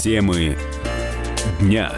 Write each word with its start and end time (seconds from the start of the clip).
Темы 0.00 0.56
дня. 1.60 1.92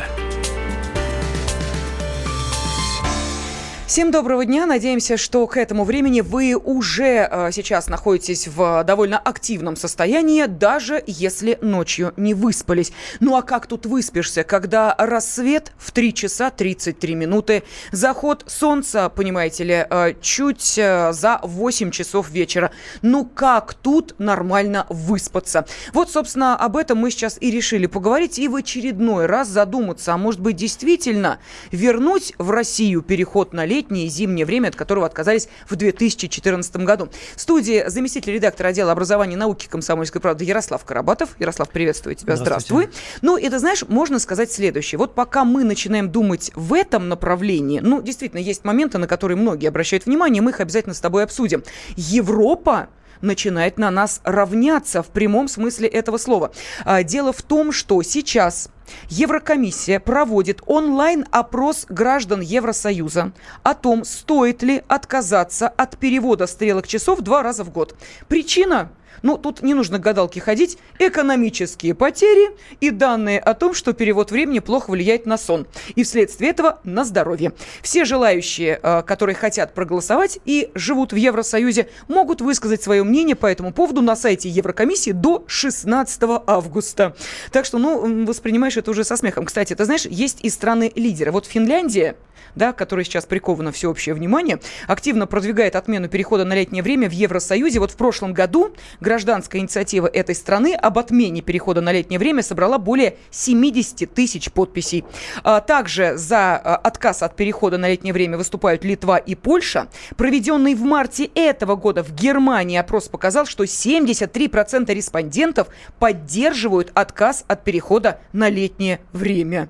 Всем 3.93 4.11
доброго 4.11 4.47
дня. 4.47 4.65
Надеемся, 4.65 5.19
что 5.19 5.47
к 5.47 5.59
этому 5.59 5.85
времени 5.85 6.23
вы 6.23 6.55
уже 6.55 7.29
э, 7.31 7.51
сейчас 7.53 7.89
находитесь 7.89 8.49
в 8.49 8.85
довольно 8.85 9.19
активном 9.19 9.77
состоянии, 9.77 10.47
даже 10.47 11.05
если 11.07 11.59
ночью 11.61 12.15
не 12.17 12.33
выспались. 12.33 12.91
Ну 13.21 13.37
а 13.37 13.43
как 13.43 13.67
тут 13.67 13.85
выспишься, 13.85 14.45
когда 14.45 14.95
рассвет 14.97 15.73
в 15.77 15.91
3 15.93 16.15
часа 16.15 16.49
33 16.49 17.15
минуты, 17.15 17.65
заход 17.91 18.45
солнца, 18.47 19.11
понимаете 19.11 19.65
ли, 19.65 19.87
э, 19.91 20.15
чуть 20.23 20.79
э, 20.79 21.13
за 21.13 21.39
8 21.43 21.91
часов 21.91 22.31
вечера. 22.31 22.73
Ну 23.03 23.27
как 23.27 23.75
тут 23.75 24.15
нормально 24.19 24.87
выспаться? 24.89 25.67
Вот, 25.93 26.11
собственно, 26.11 26.57
об 26.57 26.79
этом 26.79 26.97
мы 26.97 27.11
сейчас 27.11 27.37
и 27.39 27.51
решили 27.51 27.85
поговорить 27.85 28.39
и 28.39 28.49
в 28.49 28.57
очередной 28.57 29.27
раз 29.27 29.49
задуматься, 29.49 30.15
а 30.15 30.17
может 30.17 30.41
быть 30.41 30.57
действительно 30.57 31.41
вернуть 31.71 32.33
в 32.39 32.49
Россию 32.51 33.03
переход 33.03 33.53
на 33.53 33.67
летний 33.67 33.82
летнее 33.83 34.07
и 34.07 34.09
зимнее 34.09 34.47
время, 34.47 34.69
от 34.69 34.77
которого 34.77 35.07
отказались 35.07 35.49
в 35.69 35.77
2014 35.77 36.77
году. 36.77 37.09
В 37.37 37.41
студии 37.41 37.85
заместитель 37.89 38.33
редактора 38.35 38.69
отдела 38.69 38.93
образования 38.93 39.35
и 39.35 39.37
науки 39.37 39.67
комсомольской 39.69 40.21
правды 40.21 40.45
Ярослав 40.45 40.85
Карабатов. 40.85 41.31
Ярослав, 41.39 41.69
приветствую 41.71 42.15
тебя. 42.15 42.37
Здравствуй. 42.37 42.89
Ну, 43.23 43.37
это, 43.37 43.59
знаешь, 43.59 43.85
можно 43.89 44.19
сказать 44.19 44.53
следующее. 44.53 44.99
Вот 44.99 45.15
пока 45.15 45.45
мы 45.45 45.65
начинаем 45.65 46.11
думать 46.11 46.53
в 46.55 46.73
этом 46.75 47.09
направлении, 47.09 47.81
ну, 47.81 48.01
действительно, 48.01 48.41
есть 48.41 48.65
моменты, 48.65 48.99
на 48.99 49.09
которые 49.09 49.37
многие 49.37 49.67
обращают 49.67 50.07
внимание, 50.07 50.43
мы 50.43 50.51
их 50.51 50.61
обязательно 50.61 50.95
с 50.95 51.01
тобой 51.01 51.25
обсудим. 51.25 51.65
Европа 51.97 52.89
начинает 53.23 53.79
на 53.79 53.91
нас 53.91 54.21
равняться 54.25 55.03
в 55.03 55.09
прямом 55.09 55.49
смысле 55.49 55.89
этого 55.89 56.19
слова. 56.19 56.53
А, 56.85 57.03
дело 57.03 57.33
в 57.33 57.43
том, 57.43 57.73
что 57.73 58.03
сейчас 58.03 58.69
Еврокомиссия 59.09 60.01
проводит 60.01 60.61
онлайн-опрос 60.67 61.87
граждан 61.89 62.41
Евросоюза 62.41 63.33
о 63.63 63.75
том, 63.75 64.05
стоит 64.05 64.63
ли 64.63 64.83
отказаться 64.89 65.69
от 65.69 65.97
перевода 65.99 66.47
стрелок 66.47 66.87
часов 66.87 67.21
два 67.21 67.43
раза 67.43 67.65
в 67.65 67.71
год. 67.71 67.95
Причина 68.29 68.91
ну, 69.23 69.37
тут 69.37 69.63
не 69.63 69.75
нужно 69.75 69.99
к 69.99 70.03
гадалке 70.03 70.41
ходить. 70.41 70.79
Экономические 70.99 71.95
потери 71.95 72.51
и 72.81 72.91
данные 72.91 73.39
о 73.39 73.55
том, 73.55 73.75
что 73.75 73.93
перевод 73.93 74.31
времени 74.31 74.61
плохо 74.61 74.91
влияет 74.91 75.27
на 75.27 75.37
сон. 75.37 75.67
И 75.95 76.03
вследствие 76.03 76.51
этого 76.51 76.81
на 76.85 77.05
здоровье. 77.05 77.53
Все 77.83 78.05
желающие, 78.05 78.81
э, 78.83 79.03
которые 79.03 79.37
хотят 79.37 79.75
проголосовать 79.75 80.39
и 80.45 80.71
живут 80.75 81.13
в 81.13 81.17
Евросоюзе, 81.17 81.89
могут 82.09 82.41
высказать 82.41 82.83
свое 82.83 83.03
мнение 83.03 83.37
по 83.37 83.47
этому 83.47 83.73
поводу 83.73 84.03
на 84.03 84.17
сайте 84.17 84.49
Еврокомиссии 84.49 85.13
до 85.13 85.45
16 85.47 86.43
августа. 86.47 87.15
Так 87.51 87.65
что, 87.65 87.79
ну, 87.79 88.25
воспринимаешь 88.25 88.77
это 88.77 88.91
уже 88.91 89.05
со 89.05 89.17
смехом. 89.17 89.47
Кстати, 89.47 89.75
ты 89.75 89.85
знаешь, 89.85 90.07
есть 90.07 90.39
и 90.43 90.51
страны-лидеры. 90.51 91.33
Вот 91.33 91.47
Финляндия 91.47 92.17
да, 92.55 92.73
которая 92.73 93.05
сейчас 93.05 93.25
приковано 93.25 93.73
всеобщее 93.73 94.15
внимание, 94.15 94.61
активно 94.87 95.27
продвигает 95.27 95.77
отмену 95.77 96.09
перехода 96.09 96.45
на 96.45 96.55
летнее 96.55 96.83
время 96.83 97.09
в 97.09 97.13
Евросоюзе. 97.13 97.79
Вот 97.79 97.93
в 97.93 97.97
прошлом 97.97 98.35
году 98.35 98.75
гражданская 99.03 99.61
инициатива 99.61 100.07
этой 100.07 100.35
страны 100.35 100.75
об 100.75 100.99
отмене 100.99 101.43
перехода 101.43 101.83
на 101.83 101.93
летнее 101.93 102.19
время 102.19 102.43
собрала 102.43 102.79
более 102.79 103.17
70 103.31 104.13
тысяч 104.15 104.51
подписей. 104.51 105.05
А 105.43 105.61
также 105.61 106.17
за 106.17 106.57
а, 106.57 106.77
отказ 106.77 107.23
от 107.23 107.37
перехода 107.37 107.77
на 107.77 107.91
летнее 107.91 108.15
время 108.15 108.39
выступают 108.39 108.85
Литва 108.85 109.19
и 109.19 109.35
Польша. 109.35 109.89
Проведенный 110.17 110.75
в 110.75 110.83
марте 110.83 111.25
этого 111.35 111.77
года 111.77 112.03
в 112.03 112.15
Германии 112.15 112.79
опрос 112.79 113.09
показал, 113.09 113.45
что 113.45 113.65
73% 113.65 114.95
респондентов 114.95 115.69
поддерживают 115.99 116.91
отказ 116.95 117.45
от 117.49 117.65
перехода 117.65 118.21
на 118.33 118.49
летнее 118.49 119.01
время. 119.13 119.69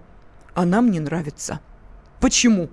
А 0.55 0.65
нам 0.65 0.91
не 0.91 1.01
нравится. 1.01 1.61
Почему? 2.21 2.69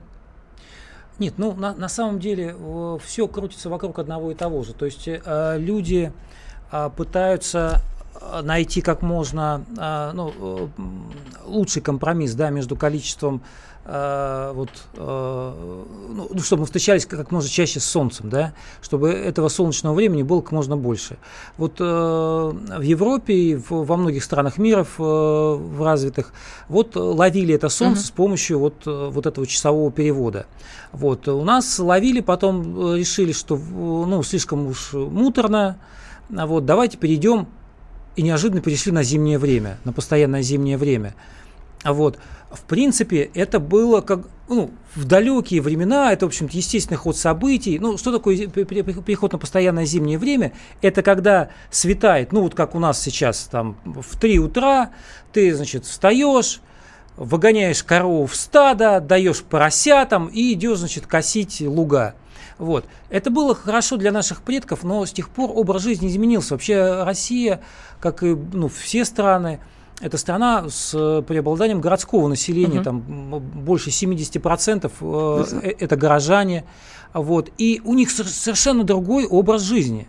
Нет, 1.19 1.33
ну 1.37 1.53
на, 1.53 1.73
на 1.75 1.89
самом 1.89 2.19
деле 2.19 2.55
все 3.03 3.27
крутится 3.27 3.69
вокруг 3.69 3.99
одного 3.99 4.31
и 4.31 4.35
того 4.35 4.63
же. 4.63 4.73
То 4.73 4.85
есть 4.85 5.07
э, 5.07 5.57
люди 5.59 6.13
пытаются 6.95 7.81
э, 8.21 8.41
найти 8.43 8.81
как 8.81 9.01
можно 9.01 9.63
э, 9.77 10.11
ну, 10.13 10.33
э, 10.39 10.67
лучший 11.45 11.81
компромисс 11.81 12.33
да, 12.33 12.49
между 12.49 12.75
количеством 12.75 13.41
э, 13.85 14.51
вот, 14.53 14.69
э, 14.93 15.53
ну, 16.09 16.29
ну, 16.31 16.39
чтобы 16.41 16.61
мы 16.61 16.65
встречались 16.67 17.05
как 17.05 17.31
можно 17.31 17.49
чаще 17.49 17.79
с 17.79 17.85
солнцем, 17.85 18.29
да, 18.29 18.53
чтобы 18.81 19.09
этого 19.09 19.49
солнечного 19.49 19.95
времени 19.95 20.21
было 20.21 20.41
как 20.41 20.51
можно 20.51 20.77
больше. 20.77 21.17
Вот 21.57 21.77
э, 21.79 21.83
в 21.83 22.81
Европе 22.81 23.33
и 23.33 23.55
в, 23.55 23.71
во 23.71 23.97
многих 23.97 24.23
странах 24.23 24.57
мира 24.59 24.83
в, 24.83 24.99
в 24.99 25.83
развитых 25.83 26.33
вот 26.67 26.95
ловили 26.95 27.55
это 27.55 27.69
солнце 27.69 28.03
uh-huh. 28.03 28.07
с 28.07 28.11
помощью 28.11 28.59
вот, 28.59 28.85
вот 28.85 29.25
этого 29.25 29.47
часового 29.47 29.91
перевода. 29.91 30.45
Вот. 30.91 31.27
У 31.27 31.43
нас 31.43 31.79
ловили, 31.79 32.19
потом 32.21 32.95
решили, 32.95 33.31
что 33.31 33.57
ну, 33.57 34.21
слишком 34.23 34.67
уж 34.67 34.93
муторно, 34.93 35.77
вот, 36.29 36.65
давайте 36.65 36.97
перейдем 36.97 37.47
и 38.15 38.21
неожиданно 38.21 38.61
перешли 38.61 38.91
на 38.91 39.03
зимнее 39.03 39.39
время, 39.39 39.77
на 39.83 39.93
постоянное 39.93 40.41
зимнее 40.41 40.77
время. 40.77 41.15
Вот. 41.83 42.19
В 42.51 42.61
принципе, 42.61 43.29
это 43.33 43.59
было 43.59 44.01
как 44.01 44.27
ну, 44.49 44.71
в 44.95 45.05
далекие 45.05 45.61
времена, 45.61 46.11
это, 46.11 46.25
в 46.25 46.29
общем-то, 46.29 46.57
естественный 46.57 46.97
ход 46.97 47.15
событий. 47.15 47.77
Ну, 47.77 47.97
что 47.97 48.11
такое 48.11 48.47
переход 48.47 49.31
на 49.31 49.37
постоянное 49.37 49.85
зимнее 49.85 50.17
время? 50.17 50.53
Это 50.81 51.03
когда 51.03 51.49
светает, 51.69 52.31
ну, 52.31 52.41
вот 52.41 52.55
как 52.55 52.73
у 52.73 52.79
нас 52.79 53.01
сейчас, 53.01 53.47
там, 53.51 53.77
в 53.85 54.19
3 54.19 54.39
утра, 54.39 54.89
ты, 55.31 55.53
значит, 55.53 55.85
встаешь, 55.85 56.61
выгоняешь 57.15 57.83
корову 57.83 58.25
в 58.25 58.35
стадо, 58.35 58.99
даешь 58.99 59.43
поросятам 59.43 60.27
и 60.27 60.53
идешь, 60.53 60.79
значит, 60.79 61.05
косить 61.05 61.61
луга. 61.61 62.15
Вот. 62.59 62.85
Это 63.09 63.31
было 63.31 63.55
хорошо 63.55 63.97
для 63.97 64.11
наших 64.11 64.41
предков, 64.41 64.83
но 64.83 65.05
с 65.05 65.11
тех 65.11 65.29
пор 65.29 65.51
образ 65.55 65.81
жизни 65.81 66.09
изменился. 66.09 66.53
Вообще 66.53 67.03
Россия, 67.03 67.61
как 67.99 68.21
и 68.21 68.35
ну, 68.35 68.67
все 68.67 69.05
страны, 69.05 69.59
это 70.01 70.17
страна 70.17 70.69
с 70.69 70.93
э, 70.93 71.21
преобладанием 71.25 71.81
городского 71.81 72.27
населения, 72.27 72.77
угу. 72.77 72.83
там 72.83 72.99
больше 73.01 73.89
70% 73.89 74.91
э, 75.01 75.45
э, 75.61 75.73
это 75.79 75.95
горожане, 75.95 76.65
вот, 77.13 77.49
и 77.57 77.81
у 77.83 77.93
них 77.93 78.11
совершенно 78.11 78.83
другой 78.83 79.25
образ 79.25 79.63
жизни. 79.63 80.07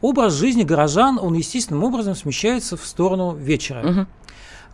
Образ 0.00 0.34
жизни 0.34 0.64
горожан, 0.64 1.18
он 1.20 1.34
естественным 1.34 1.84
образом 1.84 2.14
смещается 2.14 2.76
в 2.76 2.84
сторону 2.84 3.34
вечера. 3.34 3.88
Угу. 3.88 4.06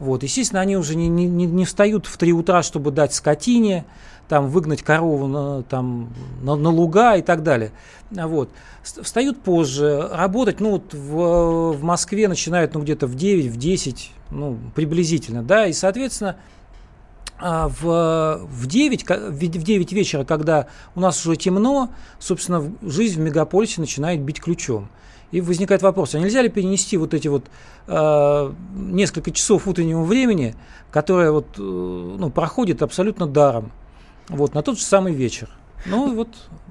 Вот, 0.01 0.23
естественно, 0.23 0.63
они 0.63 0.79
уже 0.79 0.97
не, 0.97 1.09
не, 1.09 1.27
не 1.27 1.65
встают 1.67 2.07
в 2.07 2.17
3 2.17 2.33
утра, 2.33 2.63
чтобы 2.63 2.91
дать 2.91 3.13
скотине, 3.15 3.85
там, 4.29 4.49
выгнать 4.49 4.83
корову 4.83 5.27
на, 5.27 5.63
там, 5.63 6.09
на, 6.43 6.57
на 6.57 6.71
луга 6.71 7.17
и 7.17 7.23
так 7.23 7.43
далее. 7.43 7.71
Вот. 8.11 8.49
Встают 8.83 9.43
позже, 9.43 10.09
работать, 10.11 10.59
ну, 10.59 10.71
вот 10.71 10.95
в, 10.95 11.73
в 11.73 11.83
Москве 11.83 12.29
начинают, 12.29 12.73
ну, 12.75 12.81
где-то 12.81 13.07
в 13.07 13.15
9, 13.15 13.53
в 13.53 13.57
10, 13.59 14.13
ну, 14.31 14.59
приблизительно, 14.75 15.43
да, 15.43 15.67
и, 15.67 15.75
соответственно, 15.75 16.37
а, 17.39 17.69
в, 17.69 18.41
в, 18.47 18.67
9, 18.67 19.07
в 19.09 19.63
9 19.63 19.93
вечера, 19.93 20.25
когда 20.25 20.67
у 20.95 21.01
нас 21.01 21.27
уже 21.27 21.37
темно, 21.37 21.91
собственно, 22.19 22.73
жизнь 22.81 23.21
в 23.21 23.25
мегаполисе 23.25 23.83
начинает 23.83 24.21
бить 24.23 24.41
ключом. 24.41 24.89
И 25.33 25.41
возникает 25.41 25.83
вопрос, 25.83 26.15
а 26.15 26.19
нельзя 26.19 26.43
ли 26.43 26.49
перенести 26.49 26.97
вот 26.97 27.15
эти 27.15 27.29
вот 27.29 27.45
э, 27.87 28.53
несколько 28.75 29.31
часов 29.31 29.69
утреннего 29.69 30.03
времени, 30.03 30.57
которое 30.91 31.31
вот, 31.31 31.47
э, 31.57 31.61
ну, 31.61 32.31
проходит 32.31 32.83
абсолютно 32.83 33.27
даром? 33.27 33.71
вот, 34.31 34.55
на 34.55 34.63
тот 34.63 34.79
же 34.79 34.85
самый 34.85 35.13
вечер. 35.13 35.49
Ну, 35.87 36.15
вот 36.15 36.29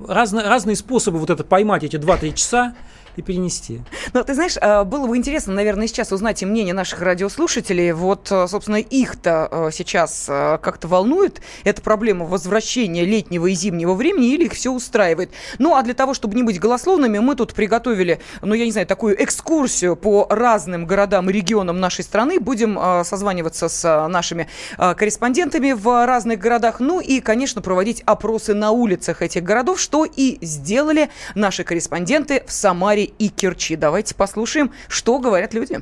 разные, 0.07 0.47
разные 0.47 0.75
способы 0.75 1.17
вот 1.17 1.29
это 1.29 1.43
поймать 1.43 1.83
эти 1.83 1.95
2-3 1.95 2.33
часа 2.33 2.75
и 3.15 3.21
перенести. 3.21 3.81
Ну, 4.13 4.23
ты 4.23 4.33
знаешь, 4.33 4.55
а, 4.61 4.83
было 4.83 5.07
бы 5.07 5.17
интересно, 5.17 5.53
наверное, 5.53 5.87
сейчас 5.87 6.11
узнать 6.11 6.41
и 6.41 6.45
мнение 6.45 6.73
наших 6.73 7.01
радиослушателей. 7.01 7.91
Вот, 7.91 8.31
а, 8.31 8.47
собственно, 8.47 8.77
их-то 8.77 9.47
а, 9.51 9.69
сейчас 9.71 10.25
как-то 10.27 10.87
волнует 10.87 11.41
эта 11.63 11.81
проблема 11.81 12.25
возвращения 12.25 13.05
летнего 13.05 13.47
и 13.47 13.53
зимнего 13.53 13.93
времени 13.93 14.33
или 14.33 14.45
их 14.45 14.53
все 14.53 14.71
устраивает. 14.71 15.31
Ну, 15.57 15.75
а 15.75 15.81
для 15.81 15.93
того, 15.93 16.13
чтобы 16.13 16.35
не 16.35 16.43
быть 16.43 16.59
голословными, 16.59 17.19
мы 17.19 17.35
тут 17.35 17.53
приготовили, 17.53 18.19
ну, 18.41 18.53
я 18.53 18.65
не 18.65 18.71
знаю, 18.71 18.87
такую 18.87 19.21
экскурсию 19.21 19.95
по 19.95 20.27
разным 20.29 20.85
городам 20.85 21.29
и 21.29 21.33
регионам 21.33 21.79
нашей 21.79 22.03
страны. 22.03 22.39
Будем 22.39 22.79
созваниваться 23.03 23.69
с 23.69 24.07
нашими 24.07 24.47
корреспондентами 24.77 25.73
в 25.73 26.05
разных 26.05 26.39
городах. 26.39 26.79
Ну 26.79 26.99
и, 26.99 27.19
конечно, 27.19 27.61
проводить 27.61 28.01
опросы 28.05 28.53
на 28.53 28.71
улицах 28.71 29.21
этих 29.21 29.43
городов, 29.43 29.79
что 29.79 30.05
и 30.05 30.37
сделали 30.41 31.09
наши 31.35 31.63
корреспонденты 31.63 32.43
в 32.47 32.51
Самаре 32.51 32.98
и 33.03 33.29
Керчи. 33.29 33.75
Давайте 33.75 34.15
послушаем, 34.15 34.71
что 34.87 35.19
говорят 35.19 35.53
люди. 35.53 35.81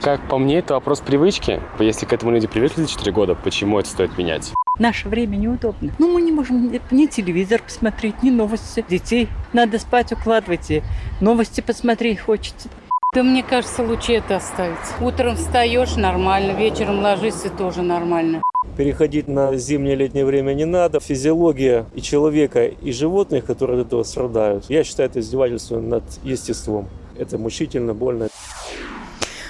Как 0.00 0.28
по 0.28 0.36
мне, 0.36 0.58
это 0.58 0.74
вопрос 0.74 1.00
привычки. 1.00 1.62
Если 1.78 2.04
к 2.04 2.12
этому 2.12 2.32
люди 2.32 2.46
привыкли 2.46 2.82
за 2.82 2.88
4 2.88 3.10
года, 3.12 3.34
почему 3.34 3.78
это 3.80 3.88
стоит 3.88 4.18
менять? 4.18 4.52
Наше 4.78 5.08
время 5.08 5.36
неудобно. 5.36 5.94
Ну, 5.98 6.12
мы 6.12 6.20
не 6.20 6.32
можем 6.32 6.78
ни 6.90 7.06
телевизор 7.06 7.62
посмотреть, 7.62 8.22
ни 8.22 8.30
новости. 8.30 8.84
Детей 8.88 9.28
надо 9.52 9.78
спать 9.78 10.12
укладывать, 10.12 10.70
и 10.70 10.82
новости 11.20 11.60
посмотреть 11.60 12.20
хочется. 12.20 12.68
Да 13.14 13.22
мне 13.22 13.44
кажется, 13.44 13.84
лучше 13.84 14.14
это 14.14 14.36
оставить. 14.36 14.76
Утром 15.00 15.36
встаешь 15.36 15.94
нормально, 15.94 16.50
вечером 16.58 16.98
ложишься 17.00 17.48
тоже 17.48 17.82
нормально. 17.82 18.42
Переходить 18.76 19.28
на 19.28 19.54
зимнее-летнее 19.54 20.24
время 20.24 20.52
не 20.52 20.64
надо. 20.64 20.98
Физиология 20.98 21.86
и 21.94 22.02
человека, 22.02 22.66
и 22.66 22.90
животных, 22.90 23.44
которые 23.44 23.80
от 23.82 23.86
этого 23.86 24.02
страдают, 24.02 24.64
я 24.68 24.82
считаю 24.82 25.10
это 25.10 25.20
издевательством 25.20 25.88
над 25.88 26.02
естеством. 26.24 26.88
Это 27.16 27.38
мучительно, 27.38 27.94
больно. 27.94 28.26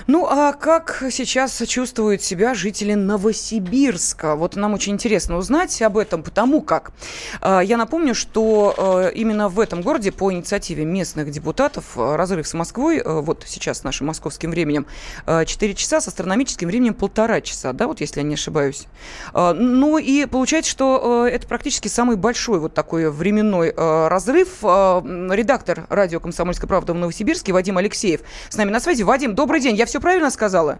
Ну, 0.07 0.27
а 0.27 0.53
как 0.53 1.03
сейчас 1.11 1.63
чувствуют 1.67 2.23
себя 2.23 2.53
жители 2.53 2.93
Новосибирска? 2.93 4.37
Вот 4.37 4.55
нам 4.55 4.75
очень 4.75 4.93
интересно 4.93 5.39
узнать 5.39 5.81
об 5.81 5.97
этом, 5.97 6.23
потому 6.23 6.61
как 6.61 6.93
э, 7.41 7.61
я 7.65 7.79
напомню, 7.79 8.15
что 8.15 8.75
э, 8.77 9.13
именно 9.15 9.49
в 9.49 9.59
этом 9.59 9.81
городе 9.81 10.13
по 10.13 10.31
инициативе 10.31 10.85
местных 10.85 11.31
депутатов 11.31 11.97
э, 11.97 12.17
разрыв 12.17 12.47
с 12.47 12.53
Москвой, 12.53 12.99
э, 12.99 13.21
вот 13.21 13.45
сейчас 13.47 13.83
нашим 13.83 14.09
московским 14.09 14.51
временем, 14.51 14.87
э, 15.27 15.47
4 15.47 15.75
часа, 15.75 16.03
с 16.03 16.09
астрономическим 16.09 16.69
временем 16.69 16.93
полтора 16.93 17.41
часа, 17.41 17.73
да, 17.73 17.87
вот 17.87 18.03
если 18.03 18.21
я 18.21 18.25
не 18.25 18.35
ошибаюсь. 18.35 18.87
Ну 19.33 19.97
и 19.97 20.27
получается, 20.27 20.71
что 20.71 21.27
это 21.27 21.47
практически 21.47 21.89
самый 21.89 22.17
большой 22.17 22.59
вот 22.59 22.75
такой 22.75 23.11
временной 23.11 23.73
разрыв. 23.75 24.63
Редактор 24.63 25.87
радио 25.89 26.21
«Комсомольская 26.21 26.69
правда» 26.69 26.93
в 26.93 26.97
Новосибирске 26.97 27.53
Вадим 27.53 27.79
Алексеев 27.79 28.21
с 28.51 28.57
нами 28.57 28.71
на 28.71 28.81
связи. 28.81 29.03
Вадим, 29.03 29.35
добрый 29.35 29.61
день. 29.61 29.77
Я 29.77 29.87
все 29.95 30.01
правильно 30.01 30.31
сказала? 30.31 30.79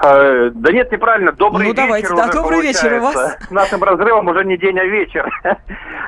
Э, 0.00 0.50
Да 0.54 0.70
нет, 0.70 0.92
неправильно. 0.92 1.32
Добрый 1.32 1.64
Ну, 1.66 1.70
вечер. 1.72 1.82
давайте. 1.82 2.06
уже 2.12 2.16
Да, 2.16 2.32
добрый 2.32 2.60
вечер 2.60 2.92
у 2.92 3.00
вас. 3.00 3.38
С 3.40 3.50
нашим 3.50 3.82
разрывом 3.82 4.28
уже 4.28 4.44
не 4.44 4.56
день, 4.56 4.78
а 4.78 4.84
вечер. 4.84 5.28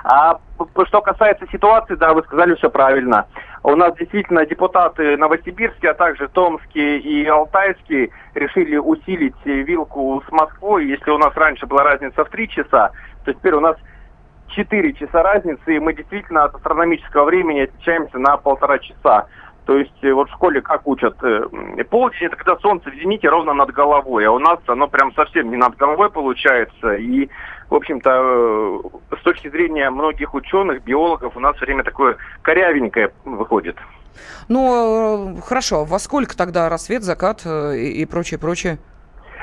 А 0.09 0.39
что 0.87 1.03
касается 1.03 1.47
ситуации, 1.51 1.97
да, 1.97 2.15
вы 2.15 2.23
сказали 2.23 2.55
все 2.55 2.71
правильно. 2.71 3.27
У 3.65 3.75
нас 3.75 3.97
действительно 3.97 4.47
депутаты 4.47 5.17
Новосибирские, 5.17 5.91
а 5.91 5.95
также 5.95 6.29
Томские 6.29 7.01
и 7.01 7.27
Алтайские 7.27 8.11
решили 8.35 8.77
усилить 8.77 9.35
вилку 9.45 10.23
с 10.29 10.31
Москвой. 10.31 10.87
Если 10.87 11.11
у 11.11 11.19
нас 11.19 11.35
раньше 11.35 11.67
была 11.67 11.83
разница 11.83 12.25
в 12.25 12.29
три 12.29 12.49
часа, 12.49 12.93
то 13.25 13.33
теперь 13.33 13.55
у 13.55 13.61
нас 13.61 13.77
4 14.51 14.93
часа 14.93 15.25
разницы, 15.25 15.75
и 15.75 15.81
мы 15.81 15.93
действительно 15.93 16.45
от 16.45 16.55
астрономического 16.55 17.25
времени 17.25 17.63
отличаемся 17.63 18.19
на 18.19 18.37
полтора 18.37 18.79
часа. 18.79 19.27
То 19.67 19.77
есть 19.79 19.93
э, 20.03 20.13
вот 20.13 20.31
в 20.31 20.33
школе 20.33 20.63
как 20.63 20.87
учат? 20.87 21.17
э, 21.25 21.43
Полдень 21.91 22.27
это 22.27 22.37
когда 22.37 22.57
солнце 22.59 22.89
в 22.89 22.95
зените 22.95 23.29
ровно 23.29 23.53
над 23.53 23.73
головой, 23.73 24.25
а 24.25 24.31
у 24.31 24.39
нас 24.39 24.61
оно 24.67 24.87
прям 24.87 25.13
совсем 25.15 25.51
не 25.51 25.57
над 25.57 25.77
головой 25.77 26.09
получается. 26.09 26.95
И, 26.95 27.29
в 27.69 27.75
общем-то, 27.75 28.11
э, 28.11 29.17
с 29.19 29.23
точки 29.25 29.49
зрения 29.49 29.91
многих 29.91 30.35
ученых, 30.35 30.85
биологов, 30.85 31.37
у 31.37 31.41
нас 31.41 31.61
время 31.61 31.83
такое 31.83 32.17
корявенькое 32.43 33.13
выходит. 33.25 33.77
Ну, 34.49 35.37
хорошо. 35.45 35.85
Во 35.85 35.99
сколько 35.99 36.37
тогда 36.37 36.69
рассвет, 36.69 37.03
закат 37.03 37.45
и, 37.45 38.07
прочее, 38.07 38.39
прочее? 38.39 38.79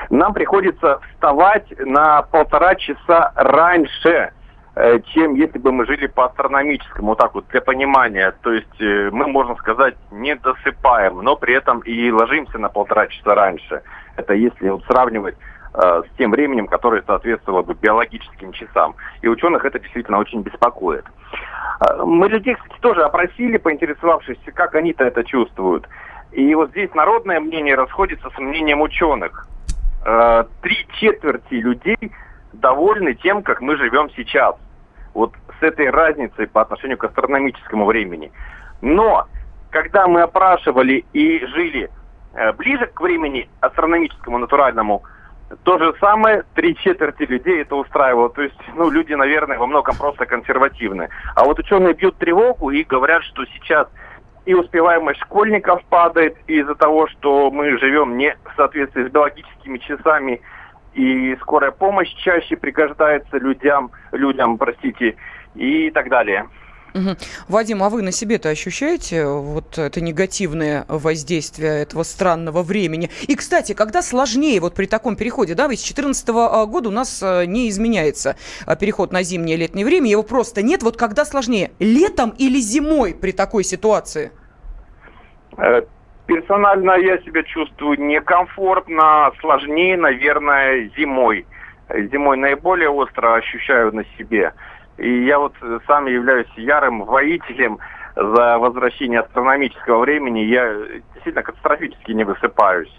Нам 0.08 0.32
приходится 0.32 1.00
вставать 1.12 1.66
на 1.78 2.22
полтора 2.22 2.74
часа 2.76 3.30
раньше, 3.36 4.32
чем 5.12 5.34
если 5.34 5.58
бы 5.58 5.70
мы 5.70 5.86
жили 5.86 6.06
по 6.08 6.24
астрономическому, 6.26 7.08
вот 7.08 7.18
так 7.18 7.34
вот, 7.34 7.46
для 7.48 7.60
понимания. 7.60 8.34
То 8.42 8.52
есть 8.52 8.80
э, 8.80 9.10
мы, 9.12 9.28
можно 9.28 9.54
сказать, 9.56 9.94
не 10.10 10.34
досыпаем, 10.34 11.18
но 11.22 11.36
при 11.36 11.54
этом 11.54 11.78
и 11.80 12.10
ложимся 12.10 12.58
на 12.58 12.68
полтора 12.68 13.06
часа 13.06 13.34
раньше. 13.34 13.82
Это 14.16 14.34
если 14.34 14.68
вот 14.70 14.84
сравнивать 14.86 15.36
э, 15.74 16.02
с 16.02 16.16
тем 16.18 16.32
временем, 16.32 16.66
которое 16.66 17.02
соответствовало 17.02 17.62
бы 17.62 17.74
биологическим 17.74 18.52
часам. 18.52 18.96
И 19.22 19.28
ученых 19.28 19.64
это 19.64 19.78
действительно 19.78 20.18
очень 20.18 20.42
беспокоит. 20.42 21.04
Э, 21.80 22.02
Мы 22.04 22.28
людей, 22.28 22.56
кстати, 22.56 22.80
тоже 22.80 23.02
опросили, 23.02 23.58
поинтересовавшись, 23.58 24.38
как 24.54 24.74
они-то 24.74 25.04
это 25.04 25.22
чувствуют. 25.22 25.88
И 26.32 26.52
вот 26.56 26.70
здесь 26.70 26.92
народное 26.94 27.38
мнение 27.38 27.76
расходится 27.76 28.28
с 28.28 28.38
мнением 28.38 28.80
ученых. 28.80 29.46
Э, 30.04 30.44
Три 30.62 30.84
четверти 30.94 31.54
людей 31.54 32.10
довольны 32.52 33.14
тем, 33.14 33.42
как 33.42 33.60
мы 33.60 33.76
живем 33.76 34.10
сейчас. 34.16 34.56
Вот 35.14 35.32
с 35.58 35.62
этой 35.62 35.90
разницей 35.90 36.46
по 36.46 36.62
отношению 36.62 36.98
к 36.98 37.04
астрономическому 37.04 37.86
времени. 37.86 38.32
Но 38.82 39.26
когда 39.70 40.06
мы 40.06 40.22
опрашивали 40.22 41.04
и 41.12 41.44
жили 41.46 41.90
э, 42.34 42.52
ближе 42.52 42.86
к 42.86 43.00
времени 43.00 43.48
астрономическому, 43.60 44.38
натуральному, 44.38 45.02
то 45.62 45.78
же 45.78 45.94
самое, 46.00 46.44
три 46.54 46.76
четверти 46.76 47.22
людей 47.22 47.62
это 47.62 47.76
устраивало. 47.76 48.30
То 48.30 48.42
есть, 48.42 48.58
ну, 48.74 48.90
люди, 48.90 49.14
наверное, 49.14 49.58
во 49.58 49.66
многом 49.66 49.96
просто 49.96 50.26
консервативны. 50.26 51.08
А 51.36 51.44
вот 51.44 51.58
ученые 51.58 51.94
бьют 51.94 52.16
тревогу 52.16 52.70
и 52.70 52.82
говорят, 52.82 53.22
что 53.24 53.44
сейчас 53.46 53.88
и 54.46 54.54
успеваемость 54.54 55.20
школьников 55.20 55.82
падает 55.84 56.36
из-за 56.46 56.74
того, 56.74 57.06
что 57.08 57.50
мы 57.50 57.78
живем 57.78 58.16
не 58.18 58.36
в 58.44 58.56
соответствии 58.56 59.04
с 59.04 59.10
биологическими 59.10 59.78
часами, 59.78 60.40
и 60.94 61.36
скорая 61.40 61.70
помощь 61.70 62.12
чаще 62.14 62.56
пригождается 62.56 63.38
людям, 63.38 63.90
людям, 64.12 64.58
простите, 64.58 65.16
и 65.54 65.90
так 65.90 66.08
далее. 66.08 66.46
Мгм. 66.94 67.16
Вадим, 67.48 67.82
а 67.82 67.90
вы 67.90 68.02
на 68.02 68.12
себе-то 68.12 68.48
ощущаете 68.50 69.26
вот 69.26 69.78
это 69.78 70.00
негативное 70.00 70.84
воздействие 70.86 71.82
этого 71.82 72.04
странного 72.04 72.62
времени? 72.62 73.10
И, 73.26 73.34
кстати, 73.34 73.72
когда 73.74 74.00
сложнее 74.00 74.60
вот 74.60 74.74
при 74.74 74.86
таком 74.86 75.16
переходе, 75.16 75.54
да, 75.54 75.66
ведь 75.66 75.80
с 75.80 75.92
2014 75.92 76.28
года 76.68 76.88
у 76.90 76.92
нас 76.92 77.20
э, 77.20 77.46
не 77.46 77.68
изменяется 77.68 78.36
а, 78.64 78.76
переход 78.76 79.12
на 79.12 79.24
зимнее 79.24 79.56
и 79.56 79.60
летнее 79.60 79.84
время, 79.84 80.08
его 80.08 80.22
просто 80.22 80.62
нет. 80.62 80.84
Вот 80.84 80.96
когда 80.96 81.24
сложнее, 81.24 81.72
летом 81.80 82.30
или 82.38 82.60
зимой 82.60 83.12
при 83.12 83.32
такой 83.32 83.64
ситуации? 83.64 84.30
Персонально 86.26 86.92
я 86.92 87.18
себя 87.18 87.42
чувствую 87.42 88.00
некомфортно, 88.00 89.30
сложнее, 89.40 89.96
наверное, 89.96 90.90
зимой. 90.96 91.46
Зимой 91.90 92.38
наиболее 92.38 92.88
остро 92.88 93.34
ощущаю 93.34 93.94
на 93.94 94.04
себе. 94.16 94.54
И 94.96 95.24
я 95.24 95.38
вот 95.38 95.54
э, 95.60 95.80
сам 95.86 96.06
являюсь 96.06 96.48
ярым 96.56 97.04
воителем 97.04 97.78
за 98.16 98.58
возвращение 98.58 99.20
астрономического 99.20 100.00
времени. 100.00 100.40
Я 100.40 100.64
э, 100.64 101.00
действительно 101.12 101.42
катастрофически 101.42 102.12
не 102.12 102.24
высыпаюсь. 102.24 102.92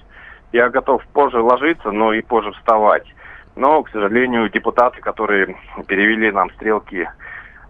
Я 0.52 0.70
готов 0.70 1.04
позже 1.14 1.42
ложиться, 1.42 1.92
но 1.92 2.14
и 2.14 2.22
позже 2.22 2.52
вставать. 2.52 3.08
Но, 3.56 3.82
к 3.82 3.90
сожалению, 3.90 4.50
депутаты, 4.50 5.02
которые 5.02 5.56
перевели 5.88 6.32
нам 6.32 6.52
стрелки, 6.52 7.10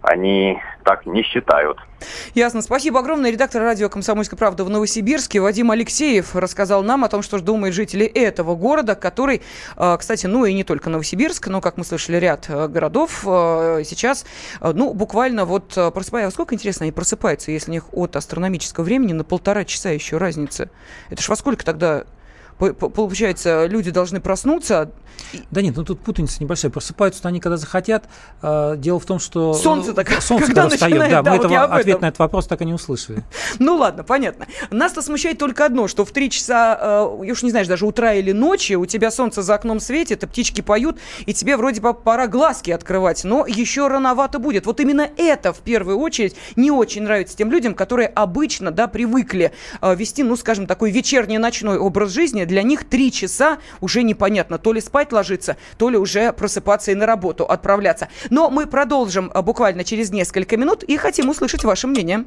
они 0.06 0.62
так 0.84 1.06
не 1.06 1.24
считают. 1.24 1.80
Ясно. 2.36 2.62
Спасибо 2.62 3.00
огромное. 3.00 3.32
Редактор 3.32 3.64
радио 3.64 3.90
«Комсомольская 3.90 4.38
правда» 4.38 4.64
в 4.64 4.70
Новосибирске 4.70 5.40
Вадим 5.40 5.72
Алексеев 5.72 6.36
рассказал 6.36 6.84
нам 6.84 7.04
о 7.04 7.10
том, 7.10 7.24
что 7.24 7.40
думают 7.40 7.74
жители 7.74 8.06
этого 8.06 8.56
города, 8.56 8.96
который, 8.96 9.42
э, 9.76 9.98
кстати, 9.98 10.28
ну 10.28 10.46
и 10.46 10.54
не 10.54 10.64
только 10.64 10.90
Новосибирск, 10.90 11.48
но, 11.48 11.60
как 11.62 11.78
мы 11.78 11.84
слышали, 11.84 12.18
ряд 12.18 12.46
э, 12.48 12.68
городов 12.68 13.24
э, 13.26 13.82
сейчас, 13.86 14.26
ну, 14.62 14.94
буквально 14.94 15.46
вот 15.46 15.78
просыпая... 15.94 16.30
Сколько, 16.30 16.54
интересно, 16.54 16.84
они 16.84 16.92
просыпаются, 16.92 17.52
если 17.52 17.72
у 17.72 17.74
них 17.74 17.86
от 17.92 18.16
астрономического 18.16 18.84
времени 18.84 19.14
на 19.14 19.24
полтора 19.24 19.66
часа 19.66 19.90
еще 19.90 20.18
разница? 20.18 20.70
Это 21.10 21.22
ж 21.22 21.30
во 21.30 21.36
сколько 21.36 21.66
тогда 21.66 22.06
Получается, 22.58 23.66
люди 23.66 23.92
должны 23.92 24.22
проснуться. 24.22 24.92
Да 25.52 25.62
нет, 25.62 25.76
ну 25.76 25.84
тут 25.84 26.00
путаница 26.00 26.42
небольшая. 26.42 26.72
Просыпаются 26.72 27.28
они, 27.28 27.40
когда 27.40 27.58
захотят. 27.58 28.06
А, 28.42 28.76
Дело 28.76 29.00
в 29.00 29.06
том, 29.06 29.20
что... 29.20 29.54
Солнце-то 29.66 30.06
ну, 30.08 30.22
солнце 30.22 30.48
когда 30.48 30.64
когда 30.64 30.76
встает. 30.76 30.94
начинает, 30.94 31.12
Да, 31.12 31.22
да, 31.22 31.32
мы 31.32 31.38
вот 31.38 31.46
этого 31.46 31.64
ответ 31.64 32.02
на 32.02 32.06
этот 32.08 32.20
вопрос 32.20 32.48
так 32.48 32.62
и 32.62 32.66
не 32.66 32.74
услышали. 32.74 33.24
Ну 33.60 33.76
ладно, 33.78 34.04
понятно. 34.04 34.48
Нас-то 34.70 35.02
смущает 35.02 35.38
только 35.38 35.66
одно, 35.66 35.88
что 35.88 36.06
в 36.06 36.12
3 36.12 36.30
часа, 36.30 36.78
э, 37.20 37.26
я 37.26 37.32
уж 37.34 37.44
не 37.44 37.52
знаешь, 37.52 37.68
даже 37.68 37.86
утра 37.86 38.14
или 38.14 38.32
ночи, 38.32 38.74
у 38.74 38.86
тебя 38.86 39.12
солнце 39.12 39.42
за 39.42 39.56
окном 39.56 39.80
светит, 39.80 40.24
и 40.24 40.28
птички 40.28 40.62
поют, 40.62 40.98
и 41.26 41.34
тебе 41.34 41.58
вроде 41.58 41.82
бы 41.82 41.94
пора 41.94 42.28
глазки 42.28 42.72
открывать, 42.72 43.24
но 43.24 43.46
еще 43.48 43.88
рановато 43.88 44.40
будет. 44.40 44.66
Вот 44.66 44.80
именно 44.80 45.10
это 45.18 45.54
в 45.54 45.60
первую 45.60 45.98
очередь 46.00 46.36
не 46.56 46.70
очень 46.70 47.04
нравится 47.04 47.36
тем 47.36 47.52
людям, 47.52 47.74
которые 47.74 48.08
обычно, 48.08 48.72
да, 48.72 48.88
привыкли 48.88 49.52
э, 49.82 49.96
вести, 49.96 50.24
ну, 50.24 50.36
скажем, 50.36 50.68
такой 50.68 50.92
вечерний 50.92 51.38
ночной 51.38 51.78
образ 51.78 52.12
жизни. 52.12 52.45
Для 52.46 52.64
них 52.64 52.86
3 52.86 53.12
часа 53.12 53.58
уже 53.82 54.04
непонятно, 54.04 54.58
то 54.58 54.74
ли 54.74 54.82
спать 54.82 55.12
ложиться, 55.12 55.58
то 55.78 55.90
ли 55.90 55.98
уже 55.98 56.32
просыпаться 56.34 56.92
и 56.92 56.96
на 56.96 57.06
работу 57.06 57.46
отправляться. 57.46 58.10
Но 58.30 58.50
мы 58.50 58.68
продолжим 58.68 59.32
э, 59.34 59.42
буквально 59.42 59.84
через 59.84 60.12
несколько 60.12 60.58
минут 60.58 60.84
и 60.84 60.98
хотим 60.98 61.30
услышать 61.30 61.64
ваше 61.64 61.88
мнение. 61.88 62.26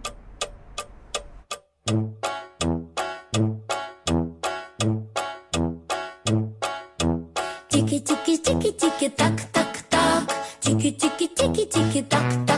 Тики-тики-тики-тики, 7.71 9.09
так-так-так. 9.11 10.25
Тики-тики-тики-тики, 10.61 12.03
так-так-так. 12.03 12.58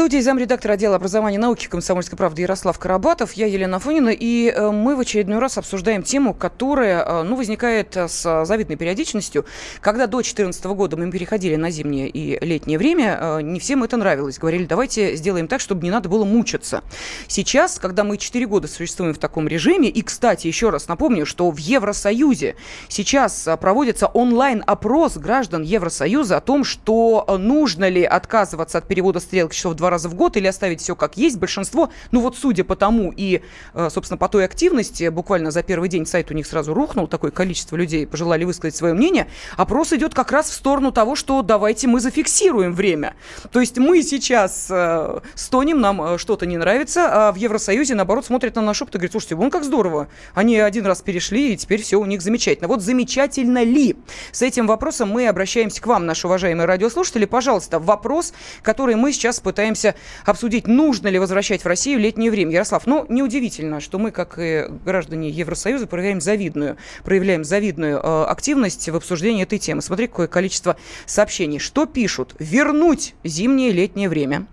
Студии 0.00 0.20
замредактора 0.20 0.72
отдела 0.72 0.96
образования 0.96 1.36
и 1.36 1.38
науки 1.38 1.66
Комсомольской 1.68 2.16
правды 2.16 2.40
Ярослав 2.40 2.78
Карабатов, 2.78 3.34
я 3.34 3.44
Елена 3.44 3.78
Фонина, 3.78 4.08
и 4.08 4.48
э, 4.48 4.70
мы 4.70 4.96
в 4.96 5.00
очередной 5.00 5.40
раз 5.40 5.58
обсуждаем 5.58 6.02
тему, 6.02 6.32
которая 6.32 7.04
э, 7.04 7.22
ну, 7.22 7.36
возникает 7.36 7.94
э, 7.98 8.08
с 8.08 8.46
завидной 8.46 8.76
периодичностью. 8.76 9.44
Когда 9.82 10.06
до 10.06 10.12
2014 10.12 10.64
года 10.64 10.96
мы 10.96 11.10
переходили 11.10 11.56
на 11.56 11.70
зимнее 11.70 12.08
и 12.08 12.42
летнее 12.42 12.78
время, 12.78 13.40
не 13.42 13.60
всем 13.60 13.84
это 13.84 13.98
нравилось. 13.98 14.38
Говорили, 14.38 14.64
давайте 14.64 15.16
сделаем 15.16 15.48
так, 15.48 15.60
чтобы 15.60 15.82
не 15.82 15.90
надо 15.90 16.08
было 16.08 16.24
мучиться. 16.24 16.82
Сейчас, 17.28 17.78
когда 17.78 18.02
мы 18.02 18.16
4 18.16 18.46
года 18.46 18.68
существуем 18.68 19.12
в 19.12 19.18
таком 19.18 19.48
режиме, 19.48 19.90
и, 19.90 20.00
кстати, 20.00 20.46
еще 20.46 20.70
раз 20.70 20.88
напомню, 20.88 21.26
что 21.26 21.50
в 21.50 21.58
Евросоюзе 21.58 22.56
сейчас 22.88 23.46
проводится 23.60 24.06
онлайн-опрос 24.06 25.18
граждан 25.18 25.62
Евросоюза 25.62 26.38
о 26.38 26.40
том, 26.40 26.64
что 26.64 27.26
нужно 27.38 27.86
ли 27.90 28.02
отказываться 28.02 28.78
от 28.78 28.86
перевода 28.86 29.20
стрелок 29.20 29.52
часов 29.52 29.74
раза 29.90 30.08
в 30.08 30.14
год 30.14 30.36
или 30.36 30.46
оставить 30.46 30.80
все 30.80 30.96
как 30.96 31.16
есть. 31.16 31.38
Большинство, 31.38 31.90
ну 32.10 32.20
вот 32.20 32.36
судя 32.36 32.64
по 32.64 32.76
тому 32.76 33.12
и, 33.16 33.42
э, 33.74 33.88
собственно, 33.90 34.18
по 34.18 34.28
той 34.28 34.44
активности, 34.44 35.08
буквально 35.08 35.50
за 35.50 35.62
первый 35.62 35.88
день 35.88 36.06
сайт 36.06 36.30
у 36.30 36.34
них 36.34 36.46
сразу 36.46 36.74
рухнул, 36.74 37.06
такое 37.06 37.30
количество 37.30 37.76
людей 37.76 38.06
пожелали 38.06 38.44
высказать 38.44 38.76
свое 38.76 38.94
мнение, 38.94 39.28
опрос 39.56 39.92
идет 39.92 40.14
как 40.14 40.32
раз 40.32 40.50
в 40.50 40.54
сторону 40.54 40.92
того, 40.92 41.14
что 41.14 41.42
давайте 41.42 41.86
мы 41.86 42.00
зафиксируем 42.00 42.74
время. 42.74 43.14
То 43.52 43.60
есть 43.60 43.78
мы 43.78 44.02
сейчас 44.02 44.68
э, 44.70 45.20
стонем, 45.34 45.80
нам 45.80 46.02
э, 46.02 46.18
что-то 46.18 46.46
не 46.46 46.56
нравится, 46.56 47.28
а 47.28 47.32
в 47.32 47.36
Евросоюзе, 47.36 47.94
наоборот, 47.94 48.26
смотрят 48.26 48.56
на 48.56 48.62
наш 48.62 48.78
шепот 48.78 48.94
и 48.94 48.98
говорят, 48.98 49.12
слушайте, 49.12 49.34
вон 49.34 49.50
как 49.50 49.64
здорово, 49.64 50.08
они 50.34 50.58
один 50.58 50.86
раз 50.86 51.02
перешли, 51.02 51.52
и 51.52 51.56
теперь 51.56 51.82
все 51.82 51.96
у 51.96 52.04
них 52.04 52.22
замечательно. 52.22 52.68
Вот 52.68 52.82
замечательно 52.82 53.62
ли? 53.62 53.96
С 54.32 54.42
этим 54.42 54.66
вопросом 54.66 55.10
мы 55.10 55.28
обращаемся 55.28 55.80
к 55.82 55.86
вам, 55.86 56.06
наши 56.06 56.26
уважаемые 56.26 56.66
радиослушатели. 56.66 57.24
Пожалуйста, 57.24 57.78
вопрос, 57.78 58.32
который 58.62 58.94
мы 58.94 59.12
сейчас 59.12 59.40
пытаемся 59.40 59.79
пытаемся 59.80 59.94
обсудить, 60.24 60.66
нужно 60.66 61.08
ли 61.08 61.18
возвращать 61.18 61.62
в 61.62 61.66
Россию 61.66 62.00
летнее 62.00 62.30
время. 62.30 62.52
Ярослав, 62.52 62.86
ну, 62.86 63.06
неудивительно, 63.08 63.80
что 63.80 63.98
мы, 63.98 64.10
как 64.10 64.38
и 64.38 64.66
граждане 64.84 65.30
Евросоюза, 65.30 65.86
проявляем 65.86 66.20
завидную, 66.20 66.76
проявляем 67.04 67.44
завидную 67.44 67.98
э, 67.98 68.24
активность 68.24 68.88
в 68.88 68.96
обсуждении 68.96 69.42
этой 69.42 69.58
темы. 69.58 69.82
Смотри, 69.82 70.06
какое 70.06 70.26
количество 70.26 70.76
сообщений. 71.06 71.58
Что 71.58 71.86
пишут? 71.86 72.34
Вернуть 72.38 73.14
зимнее 73.24 73.72
летнее 73.72 74.08
время. 74.08 74.46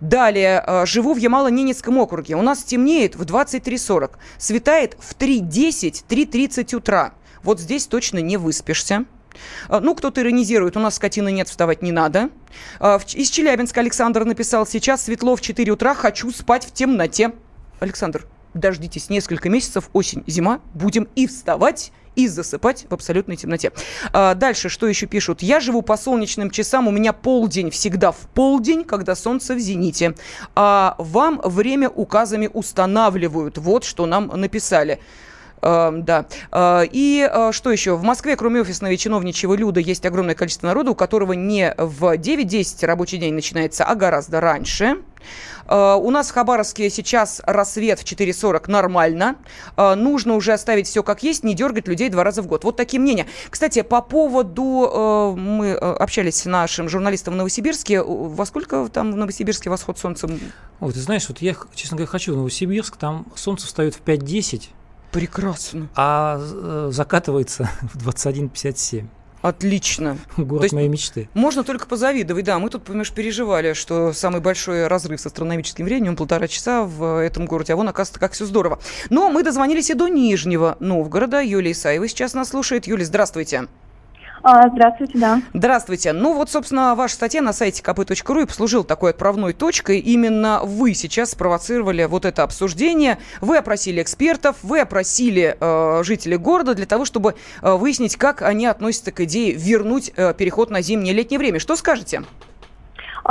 Далее, 0.00 0.62
э, 0.66 0.86
живу 0.86 1.14
в 1.14 1.18
Ямало-Ненецком 1.18 1.98
округе. 1.98 2.36
У 2.36 2.42
нас 2.42 2.62
темнеет 2.62 3.16
в 3.16 3.22
23.40, 3.22 4.12
светает 4.38 4.96
в 4.98 5.14
3.10, 5.16 6.04
3.30 6.08 6.76
утра. 6.76 7.12
Вот 7.42 7.60
здесь 7.60 7.86
точно 7.86 8.18
не 8.18 8.36
выспишься. 8.36 9.04
А, 9.68 9.80
ну, 9.80 9.94
кто-то 9.94 10.20
иронизирует, 10.20 10.76
у 10.76 10.80
нас 10.80 10.96
скотины 10.96 11.32
нет, 11.32 11.48
вставать 11.48 11.82
не 11.82 11.92
надо. 11.92 12.30
А, 12.78 13.00
из 13.14 13.30
Челябинска 13.30 13.80
Александр 13.80 14.24
написал, 14.24 14.66
сейчас 14.66 15.04
светло 15.04 15.36
в 15.36 15.40
4 15.40 15.72
утра, 15.72 15.94
хочу 15.94 16.30
спать 16.30 16.64
в 16.64 16.72
темноте. 16.72 17.32
Александр, 17.80 18.26
дождитесь 18.54 19.10
несколько 19.10 19.48
месяцев, 19.48 19.90
осень, 19.92 20.24
зима, 20.26 20.60
будем 20.74 21.08
и 21.14 21.26
вставать, 21.26 21.92
и 22.16 22.26
засыпать 22.26 22.86
в 22.88 22.94
абсолютной 22.94 23.36
темноте. 23.36 23.72
А 24.12 24.34
дальше, 24.34 24.68
что 24.68 24.86
еще 24.86 25.06
пишут? 25.06 25.42
Я 25.42 25.60
живу 25.60 25.82
по 25.82 25.96
солнечным 25.96 26.50
часам, 26.50 26.88
у 26.88 26.90
меня 26.90 27.12
полдень 27.12 27.70
всегда 27.70 28.12
в 28.12 28.18
полдень, 28.34 28.84
когда 28.84 29.14
солнце 29.14 29.54
в 29.54 29.58
зените. 29.58 30.14
А 30.54 30.96
вам 30.98 31.40
время 31.44 31.88
указами 31.88 32.50
устанавливают. 32.52 33.58
Вот 33.58 33.84
что 33.84 34.06
нам 34.06 34.26
написали. 34.26 35.00
Э, 35.62 35.90
да. 35.92 36.26
Э, 36.52 36.84
и 36.90 37.28
э, 37.30 37.52
что 37.52 37.70
еще? 37.70 37.96
В 37.96 38.02
Москве, 38.02 38.36
кроме 38.36 38.60
офисного 38.60 38.92
и 38.92 38.98
чиновничьего 38.98 39.54
люда, 39.54 39.80
есть 39.80 40.04
огромное 40.06 40.34
количество 40.34 40.66
народу, 40.66 40.92
у 40.92 40.94
которого 40.94 41.32
не 41.32 41.74
в 41.76 42.16
9-10 42.16 42.86
рабочий 42.86 43.18
день 43.18 43.34
начинается, 43.34 43.84
а 43.84 43.94
гораздо 43.94 44.40
раньше. 44.40 44.96
У 45.68 46.10
нас 46.10 46.30
в 46.30 46.32
Хабаровске 46.32 46.90
сейчас 46.90 47.40
рассвет 47.46 48.00
в 48.00 48.04
4.40 48.04 48.68
нормально. 48.68 49.36
Нужно 49.76 50.34
уже 50.34 50.52
оставить 50.52 50.88
все 50.88 51.04
как 51.04 51.22
есть, 51.22 51.44
не 51.44 51.54
дергать 51.54 51.86
людей 51.86 52.08
два 52.08 52.24
раза 52.24 52.42
в 52.42 52.48
год. 52.48 52.64
Вот 52.64 52.76
такие 52.76 52.98
мнения. 52.98 53.26
Кстати, 53.50 53.82
по 53.82 54.00
поводу... 54.00 55.36
Мы 55.38 55.74
общались 55.74 56.38
с 56.38 56.46
нашим 56.46 56.88
журналистом 56.88 57.34
в 57.34 57.36
Новосибирске. 57.36 58.02
Во 58.02 58.44
сколько 58.46 58.88
там 58.88 59.12
в 59.12 59.16
Новосибирске 59.16 59.70
восход 59.70 59.96
солнца? 59.96 60.28
Ой, 60.80 60.92
ты 60.92 60.98
знаешь, 60.98 61.28
вот 61.28 61.38
я, 61.40 61.54
честно 61.74 61.98
говоря, 61.98 62.10
хочу 62.10 62.32
в 62.32 62.36
Новосибирск. 62.36 62.96
Там 62.96 63.26
солнце 63.36 63.68
встает 63.68 63.94
в 63.94 64.02
5.10. 64.02 64.70
Прекрасно. 65.12 65.88
А 65.94 66.38
э, 66.40 66.88
закатывается 66.92 67.70
в 67.94 68.08
21.57. 68.08 69.06
Отлично. 69.42 70.18
Город 70.36 70.64
есть, 70.64 70.74
моей 70.74 70.88
мечты. 70.88 71.28
Можно 71.34 71.64
только 71.64 71.86
позавидовать, 71.86 72.44
да. 72.44 72.58
Мы 72.58 72.68
тут, 72.68 72.84
понимаешь, 72.84 73.10
переживали, 73.10 73.72
что 73.72 74.12
самый 74.12 74.40
большой 74.40 74.86
разрыв 74.86 75.20
с 75.20 75.26
астрономическим 75.26 75.84
временем 75.84 76.16
полтора 76.16 76.46
часа 76.46 76.82
в 76.82 77.22
этом 77.22 77.46
городе. 77.46 77.72
А 77.72 77.76
вон, 77.76 77.88
оказывается, 77.88 78.20
как 78.20 78.32
все 78.32 78.44
здорово. 78.44 78.78
Но 79.08 79.30
мы 79.30 79.42
дозвонились 79.42 79.90
и 79.90 79.94
до 79.94 80.08
Нижнего 80.08 80.76
Новгорода. 80.80 81.40
Юлия 81.40 81.72
Исаева 81.72 82.06
сейчас 82.06 82.34
нас 82.34 82.50
слушает. 82.50 82.86
Юлия, 82.86 83.04
здравствуйте. 83.04 83.66
А, 84.42 84.68
здравствуйте, 84.68 85.18
да. 85.18 85.42
Здравствуйте. 85.52 86.12
Ну 86.12 86.34
вот, 86.34 86.50
собственно, 86.50 86.94
ваша 86.94 87.14
статья 87.14 87.42
на 87.42 87.52
сайте 87.52 87.82
kp.ru 87.82 88.42
и 88.42 88.46
послужил 88.46 88.84
такой 88.84 89.10
отправной 89.10 89.52
точкой. 89.52 89.98
Именно 89.98 90.60
вы 90.64 90.94
сейчас 90.94 91.32
спровоцировали 91.32 92.04
вот 92.04 92.24
это 92.24 92.42
обсуждение. 92.42 93.18
Вы 93.40 93.58
опросили 93.58 94.02
экспертов, 94.02 94.56
вы 94.62 94.80
опросили 94.80 95.56
э, 95.60 96.02
жителей 96.04 96.38
города 96.38 96.74
для 96.74 96.86
того, 96.86 97.04
чтобы 97.04 97.34
э, 97.60 97.72
выяснить, 97.74 98.16
как 98.16 98.42
они 98.42 98.66
относятся 98.66 99.12
к 99.12 99.20
идее 99.20 99.52
вернуть 99.52 100.12
э, 100.16 100.32
переход 100.34 100.70
на 100.70 100.80
зимнее 100.80 101.12
летнее 101.12 101.38
время. 101.38 101.58
Что 101.58 101.76
скажете? 101.76 102.22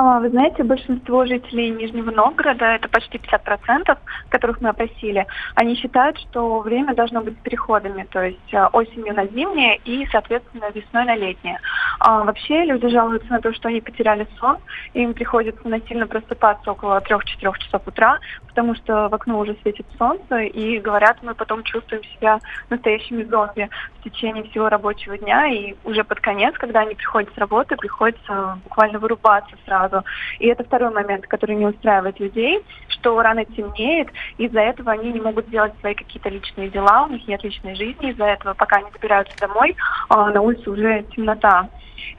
А, 0.01 0.21
вы 0.21 0.29
знаете, 0.29 0.63
большинство 0.63 1.25
жителей 1.25 1.71
Нижнего 1.71 2.09
Новгорода, 2.09 2.67
это 2.67 2.87
почти 2.87 3.17
50%, 3.17 3.97
которых 4.29 4.61
мы 4.61 4.69
опросили, 4.69 5.27
они 5.55 5.75
считают, 5.75 6.17
что 6.19 6.59
время 6.59 6.95
должно 6.95 7.19
быть 7.19 7.37
переходами, 7.39 8.07
то 8.09 8.21
есть 8.21 8.53
а, 8.53 8.69
осенью 8.71 9.13
на 9.13 9.27
зимнее 9.27 9.75
и, 9.83 10.07
соответственно, 10.09 10.71
весной 10.73 11.03
на 11.03 11.17
летнее. 11.17 11.59
А 11.99 12.23
вообще 12.23 12.63
люди 12.63 12.87
жалуются 12.87 13.29
на 13.29 13.41
то, 13.41 13.51
что 13.53 13.67
они 13.67 13.81
потеряли 13.81 14.25
сон, 14.39 14.59
им 14.93 15.13
приходится 15.13 15.67
насильно 15.67 16.07
просыпаться 16.07 16.71
около 16.71 17.01
3-4 17.01 17.57
часов 17.59 17.85
утра, 17.85 18.19
потому 18.47 18.75
что 18.75 19.09
в 19.09 19.13
окно 19.13 19.37
уже 19.37 19.57
светит 19.63 19.85
солнце, 19.97 20.43
и 20.43 20.79
говорят, 20.79 21.17
мы 21.23 21.35
потом 21.35 21.61
чувствуем 21.63 22.05
себя 22.05 22.39
настоящими 22.69 23.23
зомби 23.23 23.67
в 23.99 24.03
течение 24.05 24.45
всего 24.45 24.69
рабочего 24.69 25.17
дня, 25.17 25.47
и 25.47 25.75
уже 25.83 26.05
под 26.05 26.21
конец, 26.21 26.55
когда 26.57 26.79
они 26.81 26.95
приходят 26.95 27.29
с 27.35 27.37
работы, 27.37 27.75
приходится 27.75 28.57
буквально 28.63 28.99
вырубаться 28.99 29.57
сразу 29.65 29.88
сразу. 29.89 30.05
И 30.39 30.47
это 30.47 30.63
второй 30.63 30.91
момент, 30.91 31.27
который 31.27 31.55
не 31.55 31.65
устраивает 31.65 32.19
людей, 32.19 32.61
что 32.87 33.19
рано 33.21 33.45
темнеет, 33.45 34.09
из-за 34.37 34.61
этого 34.61 34.91
они 34.91 35.11
не 35.11 35.21
могут 35.21 35.47
сделать 35.47 35.73
свои 35.79 35.93
какие-то 35.93 36.29
личные 36.29 36.69
дела, 36.69 37.05
у 37.05 37.11
них 37.11 37.27
нет 37.27 37.43
личной 37.43 37.75
жизни, 37.75 38.11
из-за 38.11 38.25
этого, 38.25 38.53
пока 38.53 38.77
они 38.77 38.91
добираются 38.91 39.37
домой, 39.39 39.75
а, 40.09 40.29
на 40.31 40.41
улице 40.41 40.69
уже 40.69 41.03
темнота. 41.15 41.69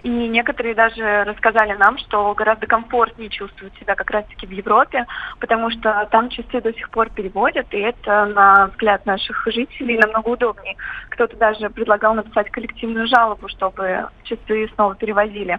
И 0.03 0.09
некоторые 0.09 0.75
даже 0.75 1.25
рассказали 1.25 1.75
нам, 1.75 1.99
что 1.99 2.33
гораздо 2.35 2.67
комфортнее 2.67 3.29
чувствуют 3.29 3.75
себя 3.79 3.95
как 3.95 4.11
раз-таки 4.11 4.47
в 4.47 4.51
Европе, 4.51 5.07
потому 5.39 5.71
что 5.71 6.09
там 6.11 6.29
часы 6.31 6.61
до 6.61 6.73
сих 6.73 6.91
пор 6.91 7.11
переводят, 7.11 7.67
и 7.73 7.79
это, 7.79 8.27
на 8.27 8.67
взгляд 8.69 9.05
наших 9.07 9.47
жителей, 9.47 9.99
намного 9.99 10.29
удобнее. 10.29 10.77
Кто-то 11.11 11.37
даже 11.37 11.69
предлагал 11.71 12.15
написать 12.15 12.51
коллективную 12.51 13.07
жалобу, 13.07 13.49
чтобы 13.49 14.09
часы 14.25 14.69
снова 14.75 14.95
перевозили. 14.95 15.59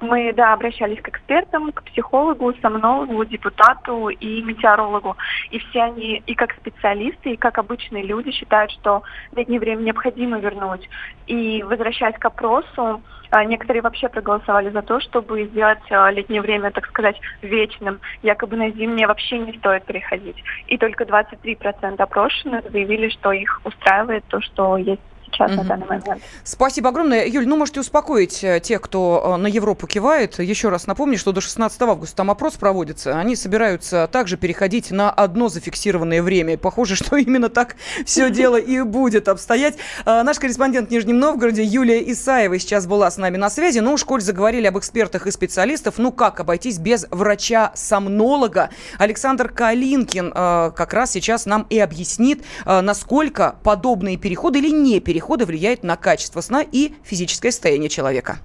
Мы, 0.00 0.32
да, 0.32 0.52
обращались 0.52 1.00
к 1.00 1.08
экспертам, 1.08 1.72
к 1.72 1.82
психологу, 1.84 2.54
сомнологу, 2.62 3.24
депутату 3.24 4.08
и 4.08 4.42
метеорологу. 4.42 5.16
И 5.50 5.58
все 5.58 5.82
они, 5.82 6.22
и 6.26 6.34
как 6.34 6.52
специалисты, 6.54 7.32
и 7.32 7.36
как 7.36 7.58
обычные 7.58 8.04
люди, 8.04 8.30
считают, 8.30 8.70
что 8.72 9.02
летнее 9.34 9.60
время 9.60 9.82
необходимо 9.82 10.38
вернуть. 10.38 10.88
И 11.26 11.62
возвращаясь 11.62 12.18
к 12.18 12.24
опросу, 12.24 13.02
а, 13.30 13.44
некоторые 13.54 13.82
вообще 13.82 14.08
проголосовали 14.08 14.70
за 14.70 14.82
то, 14.82 15.00
чтобы 15.00 15.44
сделать 15.46 15.86
а, 15.90 16.10
летнее 16.10 16.40
время, 16.40 16.72
так 16.72 16.86
сказать, 16.86 17.20
вечным. 17.40 18.00
Якобы 18.22 18.56
на 18.56 18.70
зимнее 18.70 19.06
вообще 19.06 19.38
не 19.38 19.56
стоит 19.58 19.84
переходить. 19.84 20.42
И 20.66 20.76
только 20.76 21.04
23% 21.04 21.96
опрошенных 21.98 22.70
заявили, 22.70 23.08
что 23.10 23.32
их 23.32 23.60
устраивает 23.64 24.24
то, 24.28 24.40
что 24.40 24.76
есть 24.76 25.00
сейчас 25.34 25.50
угу. 25.50 25.62
на 25.62 25.64
данный 25.64 25.86
момент. 25.86 26.22
Спасибо 26.44 26.88
огромное. 26.90 27.26
Юль, 27.26 27.46
ну 27.46 27.56
можете 27.56 27.80
успокоить 27.80 28.42
э, 28.42 28.60
тех, 28.60 28.80
кто 28.80 29.34
э, 29.34 29.36
на 29.36 29.46
Европу 29.46 29.86
кивает. 29.86 30.38
Еще 30.38 30.68
раз 30.68 30.86
напомню, 30.86 31.18
что 31.18 31.32
до 31.32 31.40
16 31.40 31.80
августа 31.82 32.16
там 32.16 32.30
опрос 32.30 32.54
проводится. 32.54 33.18
Они 33.18 33.36
собираются 33.36 34.08
также 34.10 34.36
переходить 34.36 34.90
на 34.90 35.10
одно 35.10 35.48
зафиксированное 35.48 36.22
время. 36.22 36.56
Похоже, 36.56 36.96
что 37.04 37.16
именно 37.16 37.48
так 37.48 37.76
все 38.04 38.30
дело 38.30 38.56
и 38.56 38.80
будет 38.82 39.28
обстоять. 39.28 39.76
Э, 40.06 40.22
наш 40.22 40.38
корреспондент 40.38 40.88
в 40.88 40.92
Нижнем 40.92 41.18
Новгороде 41.18 41.64
Юлия 41.64 42.10
Исаева 42.12 42.58
сейчас 42.58 42.86
была 42.86 43.10
с 43.10 43.16
нами 43.16 43.36
на 43.36 43.50
связи. 43.50 43.80
Ну, 43.80 43.94
уж 43.94 44.04
коль 44.04 44.20
заговорили 44.20 44.66
об 44.66 44.78
экспертах 44.78 45.26
и 45.26 45.30
специалистов, 45.30 45.94
ну 45.98 46.12
как 46.12 46.40
обойтись 46.40 46.78
без 46.78 47.06
врача-сомнолога? 47.10 48.70
Александр 48.98 49.48
Калинкин 49.48 50.32
как 50.32 50.92
раз 50.92 51.12
сейчас 51.12 51.46
нам 51.46 51.66
и 51.70 51.78
объяснит, 51.78 52.44
насколько 52.64 53.56
подобные 53.62 54.16
переходы 54.16 54.58
или 54.58 54.70
не 54.70 55.00
переходы 55.00 55.23
перехода 55.24 55.46
влияет 55.46 55.82
на 55.82 55.96
качество 55.96 56.42
сна 56.42 56.62
и 56.70 56.92
физическое 57.02 57.50
состояние 57.50 57.88
человека. 57.88 58.40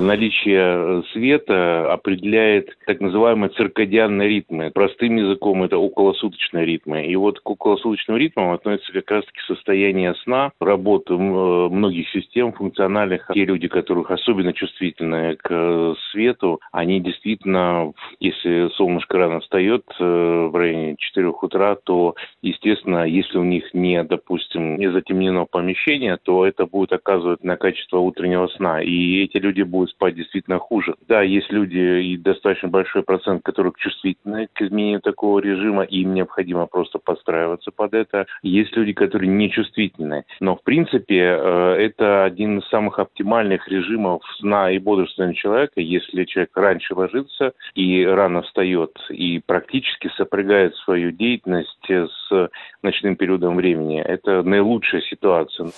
Наличие 0.00 0.60
э, 0.60 1.02
света 1.12 1.92
определяет 1.92 2.68
так 2.86 3.00
называемые 3.00 3.50
циркадианные 3.50 4.28
ритмы. 4.28 4.70
Простым 4.72 5.16
языком 5.16 5.64
это 5.64 5.76
околосуточные 5.76 6.64
ритмы. 6.64 7.06
И 7.06 7.16
вот 7.16 7.40
к 7.40 7.50
околосуточным 7.50 8.16
ритмам 8.16 8.52
относится 8.52 8.92
как 8.92 9.10
раз-таки 9.10 9.40
состояние 9.48 10.14
сна, 10.22 10.52
работа 10.60 11.14
э, 11.14 11.16
многих 11.16 12.08
систем 12.10 12.52
функциональных. 12.52 13.28
Те 13.34 13.44
люди, 13.44 13.66
которых 13.66 14.12
особенно 14.12 14.52
чувствительны 14.52 15.34
к 15.34 15.48
э, 15.50 15.94
свету, 16.12 16.60
они 16.70 17.00
действительно, 17.00 17.92
если 18.20 18.68
солнышко 18.76 19.18
рано 19.18 19.40
встает 19.40 19.84
в 19.98 20.56
районе 20.56 20.94
4 20.96 21.28
утра, 21.28 21.74
то, 21.74 22.14
естественно, 22.40 23.04
если 23.04 23.38
у 23.38 23.44
них 23.44 23.74
не, 23.74 24.02
допустим, 24.04 24.76
не 24.76 24.92
затемнено 24.92 25.44
помещение, 25.44 26.18
то 26.22 26.46
это 26.46 26.66
будет 26.66 26.92
оказывать 26.92 27.42
на 27.42 27.56
качество 27.56 27.98
утреннего 27.98 28.46
сна. 28.48 28.80
И 28.80 29.24
эти 29.24 29.38
люди 29.38 29.62
будут 29.62 29.87
спать 29.88 30.14
действительно 30.14 30.58
хуже. 30.58 30.94
Да, 31.06 31.22
есть 31.22 31.50
люди 31.50 31.78
и 31.78 32.16
достаточно 32.16 32.68
большой 32.68 33.02
процент, 33.02 33.42
которые 33.42 33.72
чувствительны 33.76 34.48
к 34.52 34.62
изменению 34.62 35.00
такого 35.00 35.38
режима, 35.40 35.84
и 35.84 36.02
им 36.02 36.14
необходимо 36.14 36.66
просто 36.66 36.98
подстраиваться 36.98 37.70
под 37.70 37.94
это. 37.94 38.26
Есть 38.42 38.76
люди, 38.76 38.92
которые 38.92 39.28
нечувствительны. 39.28 40.24
Но, 40.40 40.56
в 40.56 40.62
принципе, 40.62 41.18
э, 41.18 41.74
это 41.78 42.24
один 42.24 42.58
из 42.58 42.68
самых 42.68 42.98
оптимальных 42.98 43.68
режимов 43.68 44.22
сна 44.38 44.70
и 44.70 44.78
бодрствования 44.78 45.34
человека, 45.34 45.80
если 45.80 46.24
человек 46.24 46.50
раньше 46.56 46.94
ложится 46.94 47.52
и 47.74 48.04
рано 48.04 48.42
встает, 48.42 48.98
и 49.10 49.40
практически 49.44 50.10
сопрягает 50.16 50.74
свою 50.76 51.12
деятельность 51.12 51.68
с 51.88 52.50
ночным 52.82 53.16
периодом 53.16 53.56
времени. 53.56 54.00
Это 54.00 54.42
наилучшая 54.42 55.02
ситуация. 55.02 55.70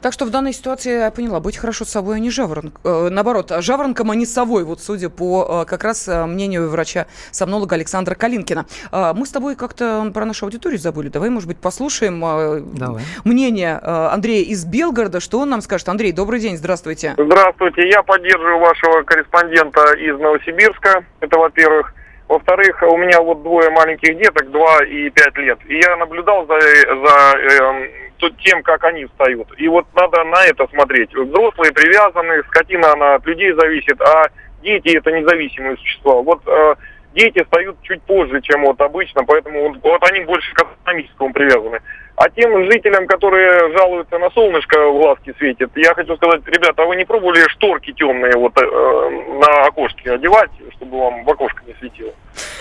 Так 0.00 0.12
что 0.12 0.24
в 0.24 0.30
данной 0.30 0.52
ситуации, 0.52 1.00
я 1.00 1.10
поняла, 1.10 1.40
быть 1.40 1.56
хорошо 1.56 1.84
с 1.84 1.88
собой, 1.88 2.16
а 2.16 2.18
не 2.18 2.30
жаворонком. 2.30 2.80
Э, 2.84 3.08
наоборот, 3.10 3.52
жаворонком, 3.58 4.10
а 4.10 4.14
не 4.14 4.26
совой, 4.26 4.64
вот 4.64 4.80
судя 4.80 5.08
по 5.10 5.62
э, 5.62 5.64
как 5.68 5.82
раз 5.82 6.06
э, 6.06 6.24
мнению 6.24 6.68
врача-сомнолога 6.68 7.74
Александра 7.74 8.14
Калинкина. 8.14 8.66
Э, 8.92 9.12
мы 9.14 9.26
с 9.26 9.30
тобой 9.30 9.56
как-то 9.56 10.10
про 10.14 10.24
нашу 10.24 10.46
аудиторию 10.46 10.78
забыли. 10.78 11.08
Давай, 11.08 11.30
может 11.30 11.48
быть, 11.48 11.58
послушаем 11.58 12.24
э, 12.24 12.60
Давай. 12.60 13.02
мнение 13.24 13.80
э, 13.82 14.08
Андрея 14.12 14.44
из 14.44 14.64
Белгорода, 14.64 15.18
что 15.20 15.40
он 15.40 15.50
нам 15.50 15.60
скажет. 15.62 15.88
Андрей, 15.88 16.12
добрый 16.12 16.38
день, 16.38 16.56
здравствуйте. 16.56 17.14
Здравствуйте, 17.18 17.88
я 17.88 18.02
поддерживаю 18.02 18.60
вашего 18.60 19.02
корреспондента 19.02 19.94
из 19.94 20.18
Новосибирска, 20.18 21.04
это 21.20 21.38
во-первых. 21.38 21.92
Во-вторых, 22.28 22.82
у 22.82 22.96
меня 22.98 23.22
вот 23.22 23.42
двое 23.42 23.70
маленьких 23.70 24.18
деток, 24.18 24.50
2 24.50 24.84
и 24.84 25.10
5 25.10 25.36
лет. 25.38 25.58
И 25.66 25.80
я 25.82 25.96
наблюдал 25.96 26.46
за, 26.46 26.60
за 26.60 27.38
э, 27.38 28.07
тем, 28.20 28.62
как 28.62 28.84
они 28.84 29.06
встают. 29.06 29.48
И 29.56 29.68
вот 29.68 29.86
надо 29.94 30.24
на 30.24 30.44
это 30.44 30.66
смотреть. 30.68 31.14
Взрослые 31.14 31.72
привязаны, 31.72 32.42
скотина 32.44 32.92
она 32.92 33.14
от 33.14 33.26
людей 33.26 33.52
зависит, 33.52 34.00
а 34.00 34.24
дети 34.62 34.96
это 34.96 35.10
независимые 35.12 35.76
существа. 35.76 36.14
Вот 36.22 36.40
э, 36.46 36.74
дети 37.14 37.42
встают 37.42 37.76
чуть 37.82 38.02
позже, 38.02 38.40
чем 38.42 38.62
вот 38.62 38.80
обычно, 38.80 39.24
поэтому 39.24 39.68
вот, 39.68 39.78
вот 39.82 40.10
они 40.10 40.24
больше 40.24 40.52
к 40.54 40.66
экономическому 40.82 41.32
привязаны. 41.32 41.80
А 42.16 42.28
тем 42.30 42.64
жителям, 42.64 43.06
которые 43.06 43.76
жалуются 43.78 44.18
на 44.18 44.28
солнышко, 44.30 44.88
в 44.88 44.98
глазки 44.98 45.32
светит, 45.38 45.70
я 45.76 45.94
хочу 45.94 46.16
сказать, 46.16 46.42
ребята, 46.46 46.82
а 46.82 46.86
вы 46.86 46.96
не 46.96 47.04
пробовали 47.04 47.48
шторки 47.48 47.92
темные 47.92 48.32
вот 48.36 48.60
э, 48.60 48.64
на 48.64 49.66
окошке 49.66 50.12
одевать, 50.12 50.50
чтобы 50.88 50.98
вам 50.98 51.24
в 51.24 51.30
окошко 51.30 51.62
не 51.66 51.74
светило? 51.74 52.12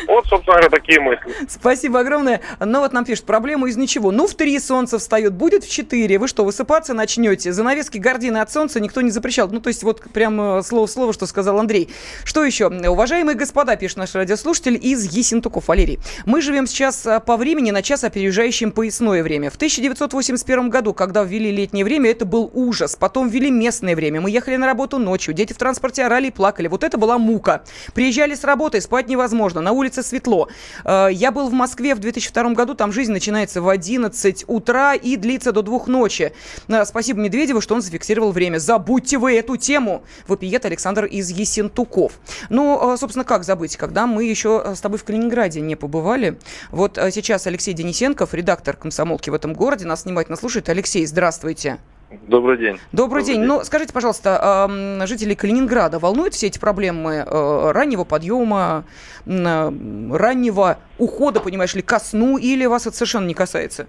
Вот, 0.08 0.26
собственно 0.28 0.58
говоря, 0.58 0.70
такие 0.70 1.00
мысли. 1.00 1.34
Спасибо 1.48 2.00
огромное. 2.00 2.42
Ну 2.60 2.80
вот 2.80 2.94
нам 2.94 3.06
пишут, 3.06 3.26
проблема 3.26 3.68
из 3.68 3.78
ничего. 3.78 4.12
Ну 4.12 4.28
в 4.28 4.36
три 4.36 4.60
солнце 4.60 5.00
встает, 5.00 5.34
будет 5.34 5.64
в 5.64 5.72
четыре. 5.72 6.18
Вы 6.20 6.28
что, 6.28 6.46
высыпаться 6.46 6.94
начнете? 6.94 7.52
Занавески 7.52 7.98
гардины 7.98 8.38
от 8.38 8.52
солнца 8.52 8.80
никто 8.80 9.02
не 9.02 9.12
запрещал. 9.12 9.50
Ну 9.50 9.60
то 9.60 9.70
есть 9.70 9.84
вот 9.84 10.02
прям 10.12 10.64
слово 10.64 10.88
в 10.88 10.90
слово, 10.90 11.14
что 11.14 11.26
сказал 11.26 11.60
Андрей. 11.60 11.90
Что 12.24 12.44
еще? 12.44 12.68
Уважаемые 12.68 13.36
господа, 13.36 13.76
пишет 13.76 13.98
наш 13.98 14.16
радиослушатель 14.16 14.80
из 14.82 15.06
Есентуков, 15.06 15.68
Валерий. 15.68 16.00
Мы 16.26 16.42
живем 16.42 16.68
сейчас 16.68 17.06
а, 17.06 17.20
по 17.20 17.38
времени 17.38 17.72
на 17.72 17.82
час 17.82 18.04
опережающим 18.04 18.72
поясное 18.72 19.24
время. 19.24 19.50
В 19.50 19.56
1981 19.56 20.70
году, 20.70 20.94
когда 20.94 21.24
ввели 21.24 21.52
летнее 21.52 21.86
время, 21.86 22.12
это 22.12 22.26
был 22.26 22.50
ужас. 22.54 22.96
Потом 22.96 23.30
ввели 23.30 23.52
местное 23.52 23.96
время. 23.96 24.22
Мы 24.22 24.32
ехали 24.32 24.58
на 24.58 24.66
работу 24.66 24.98
ночью. 24.98 25.34
Дети 25.34 25.54
в 25.54 25.58
транспорте 25.58 26.04
орали 26.04 26.28
и 26.28 26.32
плакали. 26.32 26.68
Вот 26.68 26.84
это 26.84 26.98
была 26.98 27.18
мука. 27.18 27.64
Приезжали 27.94 28.17
с 28.18 28.44
работы, 28.44 28.82
спать 28.82 29.08
невозможно 29.08 29.62
на 29.62 29.72
улице 29.72 30.04
светло. 30.04 30.50
Э, 30.84 31.10
я 31.12 31.32
был 31.32 31.50
в 31.50 31.54
Москве 31.54 31.96
в 31.96 32.00
2002 32.00 32.54
году, 32.54 32.74
там 32.74 32.92
жизнь 32.92 33.12
начинается 33.12 33.62
в 33.62 33.70
11 33.70 34.46
утра 34.48 34.96
и 34.96 35.16
длится 35.16 35.52
до 35.52 35.62
двух 35.62 35.88
ночи. 35.88 36.34
Э, 36.68 36.86
спасибо 36.86 37.20
Медведеву, 37.20 37.62
что 37.62 37.76
он 37.76 37.82
зафиксировал 37.82 38.32
время. 38.32 38.58
Забудьте 38.58 39.18
вы 39.18 39.36
эту 39.38 39.58
тему, 39.58 40.04
вопиет 40.28 40.66
Александр 40.66 41.06
из 41.06 41.30
Есентуков. 41.30 42.14
Ну, 42.50 42.94
э, 42.94 42.98
собственно, 42.98 43.26
как 43.26 43.44
забыть, 43.44 43.78
когда 43.78 44.08
мы 44.08 44.24
еще 44.24 44.74
с 44.76 44.82
тобой 44.82 44.98
в 44.98 45.04
Калининграде 45.04 45.62
не 45.62 45.76
побывали. 45.76 46.40
Вот 46.72 47.00
сейчас 47.12 47.48
Алексей 47.48 47.74
Денисенков, 47.74 48.34
редактор 48.34 48.76
комсомолки 48.76 49.30
в 49.30 49.34
этом 49.34 49.54
городе, 49.54 49.86
нас 49.86 50.06
внимательно 50.06 50.38
слушает. 50.38 50.70
Алексей, 50.70 51.06
здравствуйте. 51.06 51.78
Добрый 52.10 52.58
день. 52.58 52.80
Добрый, 52.94 53.22
Добрый 53.22 53.24
день. 53.24 53.36
день. 53.36 53.46
Ну, 53.46 53.64
скажите, 53.66 53.94
пожалуйста, 53.94 54.68
э, 54.70 55.06
жители 55.08 55.34
Калининграда 55.34 56.00
волнуют 56.00 56.34
все 56.34 56.48
эти 56.48 56.58
проблемы 56.58 57.26
э, 57.28 57.72
раннего 57.72 58.06
подъема, 58.06 58.86
э, 59.26 59.72
раннего 60.14 60.78
ухода, 60.98 61.42
понимаешь 61.42 61.76
ли, 61.76 61.82
ко 61.82 62.00
сну, 62.00 62.38
или 62.38 62.66
вас 62.66 62.88
это 62.88 62.96
совершенно 62.96 63.26
не 63.26 63.34
касается? 63.34 63.88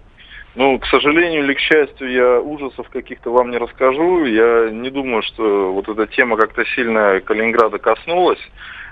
Ну, 0.57 0.81
к 0.81 0.87
сожалению 0.87 1.45
или 1.45 1.55
к 1.55 1.61
счастью, 1.61 2.11
я 2.11 2.41
ужасов 2.41 2.89
каких-то 2.89 3.31
вам 3.31 3.53
не 3.53 3.59
расскажу. 3.59 4.25
Я 4.25 4.71
не 4.71 4.91
думаю, 4.91 5.23
что 5.23 5.73
вот 5.73 5.89
эта 5.89 6.09
тема 6.09 6.37
как-то 6.37 6.65
сильно 6.75 7.21
Калининграда 7.21 7.79
коснулась. 7.79 8.41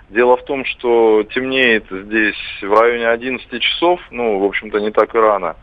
Дело 0.09 0.37
в 0.37 0.45
том, 0.45 0.65
что 0.65 1.25
темнеет 1.35 1.87
здесь 1.91 2.37
в 2.63 2.73
районе 2.73 3.09
11 3.09 3.61
часов, 3.61 4.01
ну, 4.13 4.39
в 4.39 4.45
общем-то, 4.45 4.79
не 4.79 4.93
так 4.93 5.17
и 5.17 5.19
рано. 5.19 5.57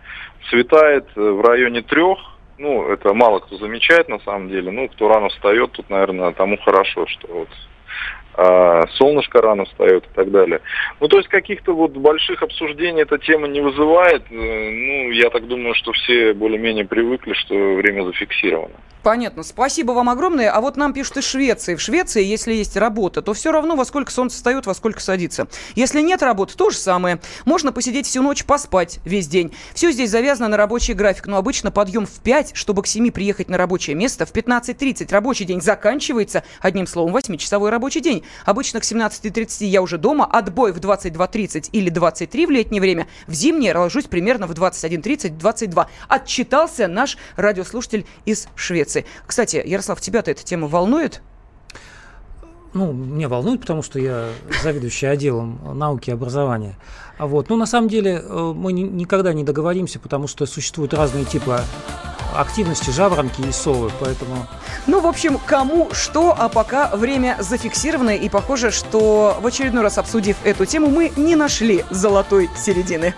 Светает 0.49 1.05
в 1.15 1.41
районе 1.41 1.81
трех, 1.81 2.32
ну, 2.57 2.87
это 2.91 3.13
мало 3.13 3.39
кто 3.39 3.57
замечает 3.57 4.09
на 4.09 4.19
самом 4.19 4.49
деле. 4.49 4.71
Ну, 4.71 4.87
кто 4.89 5.07
рано 5.07 5.29
встает, 5.29 5.71
тут, 5.71 5.89
наверное, 5.89 6.31
тому 6.33 6.57
хорошо, 6.57 7.05
что 7.07 7.27
вот 7.27 7.49
а, 8.35 8.87
солнышко 8.93 9.41
рано 9.41 9.65
встает 9.65 10.05
и 10.05 10.15
так 10.15 10.31
далее. 10.31 10.61
Ну, 10.99 11.07
то 11.07 11.17
есть 11.17 11.29
каких-то 11.29 11.73
вот 11.73 11.91
больших 11.91 12.41
обсуждений 12.41 13.01
эта 13.01 13.17
тема 13.17 13.47
не 13.47 13.61
вызывает. 13.61 14.23
Э, 14.31 14.35
ну, 14.35 15.11
я 15.11 15.29
так 15.29 15.47
думаю, 15.47 15.75
что 15.75 15.91
все 15.91 16.33
более-менее 16.33 16.85
привыкли, 16.85 17.33
что 17.33 17.53
время 17.75 18.03
зафиксировано. 18.03 18.75
Понятно. 19.03 19.43
Спасибо 19.43 19.91
вам 19.91 20.09
огромное. 20.09 20.49
А 20.49 20.61
вот 20.61 20.77
нам 20.77 20.93
пишут 20.93 21.17
из 21.17 21.25
Швеции. 21.25 21.75
В 21.75 21.81
Швеции, 21.81 22.23
если 22.23 22.53
есть 22.53 22.77
работа, 22.77 23.21
то 23.21 23.33
все 23.33 23.51
равно 23.51 23.75
во 23.75 23.83
сколько 23.83 24.13
солнце 24.13 24.37
встает, 24.37 24.65
во 24.65 24.73
сколько 24.73 25.01
садится. 25.01 25.47
Если 25.75 25.99
нет 26.01 26.23
работы, 26.23 26.55
то 26.55 26.69
же 26.69 26.77
самое. 26.77 27.19
Можно 27.43 27.73
посидеть 27.73 28.07
всю 28.07 28.21
ночь, 28.21 28.45
поспать 28.45 28.99
весь 29.03 29.27
день. 29.27 29.53
Все 29.73 29.91
здесь 29.91 30.09
завязано 30.09 30.47
на 30.47 30.55
рабочий 30.55 30.93
график. 30.93 31.27
Но 31.27 31.35
обычно 31.35 31.69
подъем 31.69 32.05
в 32.05 32.21
5, 32.21 32.51
чтобы 32.55 32.81
к 32.81 32.87
7 32.87 33.11
приехать 33.11 33.49
на 33.49 33.57
рабочее 33.57 33.97
место. 33.97 34.25
В 34.25 34.31
15.30 34.31 35.11
рабочий 35.11 35.43
день 35.43 35.59
заканчивается. 35.59 36.43
Одним 36.61 36.87
словом, 36.87 37.13
8-часовой 37.13 37.71
рабочий 37.71 37.99
день. 37.99 38.23
Обычно 38.45 38.79
к 38.79 38.83
17.30 38.83 39.65
я 39.65 39.81
уже 39.81 39.97
дома. 39.97 40.25
Отбой 40.25 40.71
в 40.71 40.77
22.30 40.77 41.71
или 41.73 41.89
23 41.89 42.45
в 42.45 42.51
летнее 42.51 42.79
время. 42.79 43.07
В 43.27 43.33
зимнее 43.33 43.75
ложусь 43.75 44.05
примерно 44.05 44.47
в 44.47 44.51
21.30-22. 44.51 45.87
Отчитался 46.07 46.87
наш 46.87 47.17
радиослушатель 47.35 48.05
из 48.23 48.47
Швеции 48.55 48.92
Швеции. 48.93 49.05
Кстати, 49.25 49.61
Ярослав, 49.65 50.01
тебя-то 50.01 50.31
эта 50.31 50.43
тема 50.43 50.67
волнует? 50.67 51.21
ну, 52.75 52.91
меня 52.91 53.29
волнует, 53.29 53.61
потому 53.61 53.83
что 53.83 53.99
я 53.99 54.29
заведующий 54.63 55.05
отделом 55.05 55.59
науки 55.77 56.09
и 56.09 56.13
образования. 56.13 56.75
А 57.19 57.27
вот, 57.27 57.49
ну, 57.49 57.55
на 57.55 57.67
самом 57.67 57.87
деле, 57.87 58.19
э, 58.19 58.53
мы 58.55 58.73
ни, 58.73 58.81
никогда 58.81 59.31
не 59.31 59.43
договоримся, 59.43 59.99
потому 59.99 60.27
что 60.27 60.47
существуют 60.47 60.91
разные 60.91 61.23
типы 61.23 61.59
активности 62.35 62.89
жаворонки 62.89 63.41
и 63.41 63.51
совы, 63.51 63.91
поэтому... 63.99 64.47
Ну, 64.87 65.01
в 65.01 65.05
общем, 65.05 65.37
кому 65.45 65.89
что, 65.93 66.35
а 66.35 66.49
пока 66.49 66.89
время 66.95 67.37
зафиксировано, 67.39 68.15
и 68.15 68.27
похоже, 68.27 68.71
что 68.71 69.37
в 69.39 69.45
очередной 69.45 69.83
раз 69.83 69.99
обсудив 69.99 70.37
эту 70.43 70.65
тему, 70.65 70.87
мы 70.87 71.11
не 71.15 71.35
нашли 71.35 71.85
золотой 71.91 72.49
середины. 72.57 73.13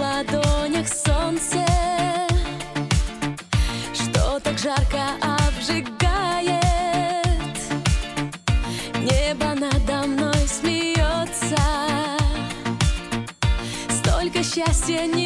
ладонях 0.00 0.88
солнце, 0.88 1.64
что 3.94 4.40
так 4.40 4.58
жарко 4.58 5.16
обжигает. 5.20 6.62
Небо 9.00 9.54
надо 9.54 10.06
мной 10.06 10.48
смеется, 10.48 11.56
столько 13.88 14.42
счастья 14.42 15.06
не 15.06 15.25